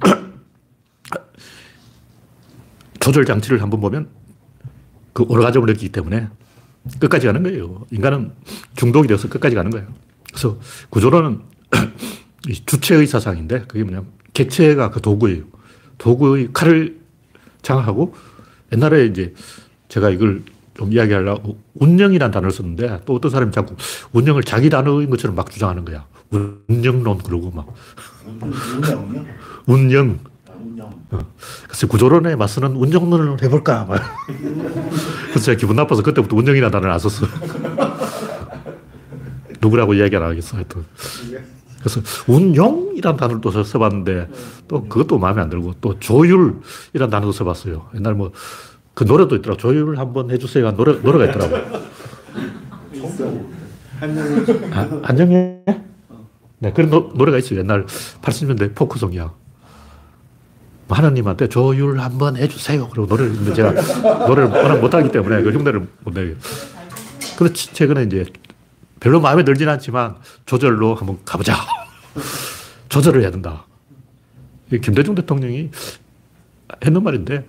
[3.00, 4.08] 조절 장치를 한번 보면
[5.12, 6.28] 그 오르가즘을 느끼기 때문에
[6.98, 7.84] 끝까지 가는 거예요.
[7.90, 8.32] 인간은
[8.76, 9.86] 중독이 되어서 끝까지 가는 거예요.
[10.28, 10.58] 그래서
[10.90, 11.42] 구조론은
[12.48, 15.44] 이 주체의 사상인데 그게 뭐냐면 객체가 그 도구예요.
[15.98, 16.96] 도구의 칼을
[17.62, 18.14] 장악하고
[18.72, 19.34] 옛날에 이제
[19.88, 20.42] 제가 이걸
[20.74, 23.76] 좀 이야기하려고 운영이라는 단어를 썼는데 또 어떤 사람이 자꾸
[24.12, 26.06] 운영을 자기 단어인 것처럼 막 주장하는 거야.
[26.68, 27.66] 운영론 그러고 막?
[29.66, 30.18] 운영.
[30.48, 31.02] 아, 운영.
[31.64, 33.84] 그래서 구조론에 맞서는 운영론을 해볼까.
[33.84, 34.00] 막.
[35.28, 37.28] 그래서 제가 기분 나빠서 그때부터 운영이라는 단어를 안 썼어.
[39.60, 40.56] 누구라고 이야기 안 하겠어.
[40.56, 40.84] 하여튼.
[41.82, 44.28] 그래서 운용이라는 단어를 또 써봤는데
[44.68, 47.88] 또 그것도 마음에 안 들고 또 조율이라는 단어도 써봤어요.
[47.96, 48.32] 옛날 뭐
[48.94, 49.58] 그 노래도 있더라고.
[49.58, 50.66] 조율 한번 해주세요.
[50.66, 51.56] 한 노래, 노래가 있더라고.
[54.72, 55.62] 아, 안녕해?
[56.58, 57.60] 네, 그런 노, 노래가 있어요.
[57.60, 57.86] 옛날
[58.20, 59.32] 80년대 포크송이야.
[60.88, 62.88] 뭐 하나님한테 조율 한번 해주세요.
[62.90, 63.72] 그리고 노래를, 제가
[64.26, 66.34] 노래를 워낙 못하기 때문에 그 흉내를 못 내요.
[67.38, 68.26] 근데 치- 최근에 이제
[69.02, 70.14] 별로 마음에 들진 않지만
[70.46, 71.56] 조절로 한번 가보자.
[72.88, 73.66] 조절을 해야 된다.
[74.70, 75.70] 이 김대중 대통령이
[76.84, 77.44] 했는 말인데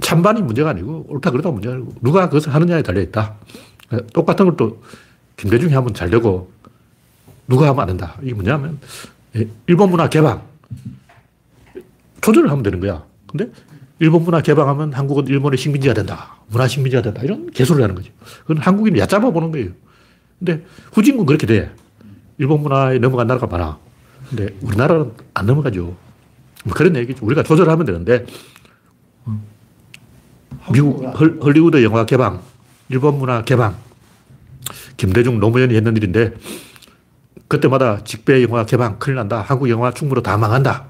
[0.00, 3.36] 찬반이 문제가 아니고 옳다 그러다 문제가 아니고 누가 그것을 하느냐에 달려있다.
[4.12, 4.82] 똑같은 걸또
[5.36, 6.50] 김대중이 하면 잘 되고
[7.46, 8.16] 누가 하면 안 된다.
[8.20, 8.80] 이게 뭐냐면
[9.36, 10.42] 예, 일본 문화 개방.
[12.20, 13.04] 조절을 하면 되는 거야.
[13.28, 13.48] 근데
[14.00, 16.36] 일본 문화 개방하면 한국은 일본의 식민지가 된다.
[16.48, 17.22] 문화 식민지가 된다.
[17.22, 18.12] 이런 개소를 하는 거죠.
[18.42, 19.70] 그건 한국인이 얕잡아 보는 거예요.
[20.38, 21.72] 근데 후진국은 그렇게 돼.
[22.38, 23.78] 일본 문화에 넘어간 나라가 많아.
[24.30, 25.96] 근데 우리나라는 안 넘어가죠.
[26.64, 27.24] 뭐 그런 얘기죠.
[27.24, 28.24] 우리가 조절하면 되는데
[30.70, 32.40] 미국 헐, 헐리우드 영화 개방,
[32.88, 33.76] 일본 문화 개방.
[34.96, 36.34] 김대중 노무현이 했는 일인데
[37.48, 39.40] 그때마다 직배 영화 개방 큰일 난다.
[39.40, 40.86] 한국 영화 충무로 다 망한다.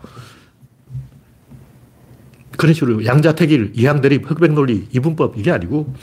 [2.59, 5.95] 그런 식으로 양자택일, 이항대립, 흑백 논리, 이분법 이게 아니고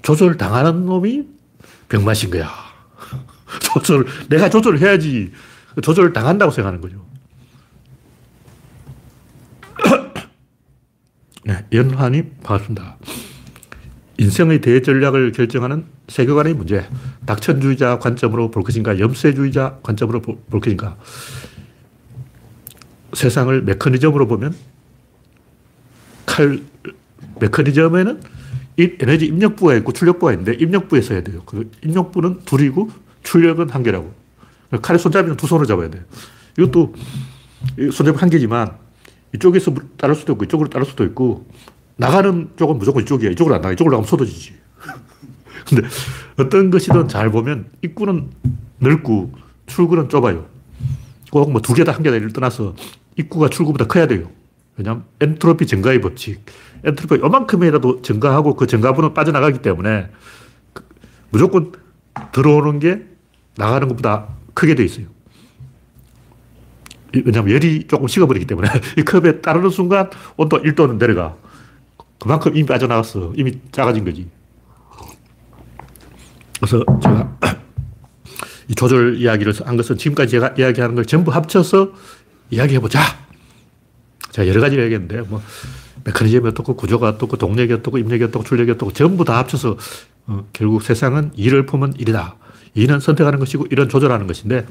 [0.00, 1.24] 조절 당하는 놈이
[1.90, 2.50] 병맛인 거야.
[3.60, 5.30] 조절, 내가 조절을 해야지.
[5.82, 7.04] 조절을 당한다고 생각하는 거죠.
[11.44, 12.96] 네, 연환이 반갑습니다.
[14.16, 16.88] 인생의 대전략을 결정하는 세계관의 문제.
[17.26, 20.96] 낙천주의자 관점으로 볼 것인가, 염세주의자 관점으로 볼 것인가.
[23.12, 24.71] 세상을 메커니즘으로 보면
[26.32, 26.60] 칼,
[27.40, 28.20] 메커니즘에는
[28.78, 31.42] 이 에너지 입력부가 있고 출력부가 있는데 입력부에 써야 돼요.
[31.44, 32.90] 그 입력부는 둘이고
[33.22, 34.14] 출력은 한 개라고.
[34.80, 36.02] 칼의 손잡이는 두 손을 잡아야 돼요.
[36.58, 36.94] 이것도
[37.92, 38.72] 손잡이 한 개지만
[39.34, 41.46] 이쪽에서 따를 수도 있고 이쪽으로 따를 수도 있고
[41.96, 43.30] 나가는 쪽은 무조건 이쪽이야.
[43.32, 43.72] 이쪽으로 안 나가.
[43.74, 44.54] 이쪽으로 가면 쏟아지지.
[45.68, 45.86] 근데
[46.38, 48.30] 어떤 것이든 잘 보면 입구는
[48.78, 49.32] 넓고
[49.66, 50.46] 출구는 좁아요.
[51.30, 52.74] 꼭 뭐 두 개다 한 개다 를 떠나서
[53.16, 54.30] 입구가 출구보다 커야 돼요.
[54.76, 56.44] 왜냐하면 엔트로피 증가의 법칙.
[56.84, 60.10] 엔트로피 요만큼이라도 증가하고 그 증가분은 빠져나가기 때문에
[60.72, 60.84] 그
[61.30, 61.72] 무조건
[62.32, 63.02] 들어오는 게
[63.56, 65.06] 나가는 것보다 크게 돼 있어요.
[67.14, 71.36] 왜냐하면 열이 조금 식어버리기 때문에 이 컵에 따르는 순간 온도 1도는 내려가.
[72.18, 73.32] 그만큼 이미 빠져나갔어.
[73.36, 74.28] 이미 작아진 거지.
[76.56, 77.36] 그래서 제가
[78.68, 81.92] 이 조절 이야기를 한 것은 지금까지 제가 이야기하는 걸 전부 합쳐서
[82.50, 83.21] 이야기해보자.
[84.32, 85.40] 제가 여러 가지를 얘기했는데, 뭐,
[86.04, 89.76] 메커니즘이 어떻고, 구조가 어떻고, 동력이 어떻고, 입력이 어떻고, 출력이 어떻고, 전부 다 합쳐서,
[90.26, 92.36] 어, 결국 세상은 이를 품은 일이다.
[92.74, 94.66] 이는 선택하는 것이고, 이런 조절하는 것인데,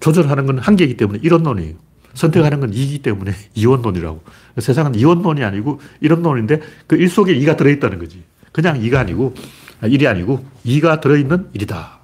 [0.00, 1.74] 조절하는 건 한계이기 때문에 이론론이에요.
[2.14, 4.22] 선택하는 건 이기 때문에 이원론이라고.
[4.58, 8.22] 세상은 이원론이 아니고 이론론인데 그 일 속에 이가 들어있다는 거지.
[8.52, 9.34] 그냥 이가 아니고,
[9.80, 12.00] 아, 일이 아니고 이가 들어있는 일이다.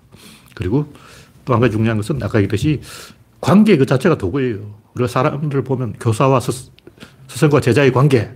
[0.55, 0.93] 그리고
[1.45, 2.81] 또 한 가지 중요한 것은 아까 얘기했듯이
[3.41, 4.59] 관계 그 자체가 도구예요.
[4.95, 6.70] 우리가 사람들을 보면 교사와 스,
[7.28, 8.30] 스승과 제자의 관계,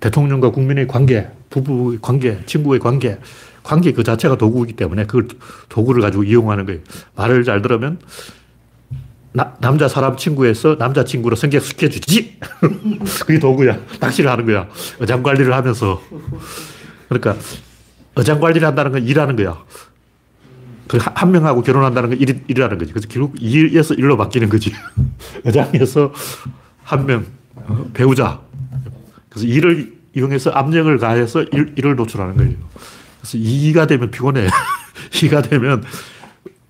[0.00, 3.18] 대통령과 국민의 관계, 부부의 관계, 친구의 관계,
[3.62, 5.28] 관계 그 자체가 도구이기 때문에 그걸
[5.68, 6.80] 도구를 가지고 이용하는 거예요.
[7.16, 7.98] 말을 잘 들으면
[9.32, 12.38] 나, 남자 사람 친구에서 남자 친구로 성격 시켜주지.
[13.20, 13.78] 그게 도구야.
[14.00, 14.68] 낚시를 하는 거야.
[15.00, 16.02] 어장 관리를 하면서.
[17.08, 17.36] 그러니까
[18.14, 19.62] 어장 관리를 한다는 건 일하는 거야.
[20.90, 22.92] 그 한 명하고 결혼한다는 건 일, 일이라는 거지.
[22.92, 24.72] 그래서 결국 일에서 일로 바뀌는 거지.
[25.46, 26.12] 어장에서
[26.82, 27.24] 한 명,
[27.54, 28.40] 어, 배우자.
[29.28, 32.54] 그래서 일을 이용해서 압력을 가해서 일, 일을 노출하는 거예요.
[33.20, 34.48] 그래서 이가 되면 피곤해.
[35.22, 35.84] 이가 되면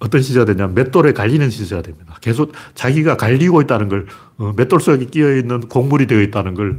[0.00, 2.18] 어떤 시대가 되냐 맷돌에 갈리는 시대가 됩니다.
[2.20, 4.06] 계속 자기가 갈리고 있다는 걸,
[4.36, 6.78] 어, 맷돌 속에 끼어 있는 곡물이 되어 있다는 걸,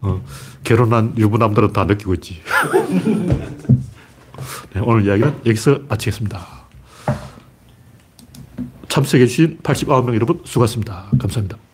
[0.00, 0.24] 어,
[0.62, 2.40] 결혼한 유부남들은 다 느끼고 있지.
[4.74, 6.57] 네, 오늘 이야기는 여기서 마치겠습니다.
[8.88, 11.10] 참석해주신 89명 여러분 수고하셨습니다.
[11.18, 11.67] 감사합니다.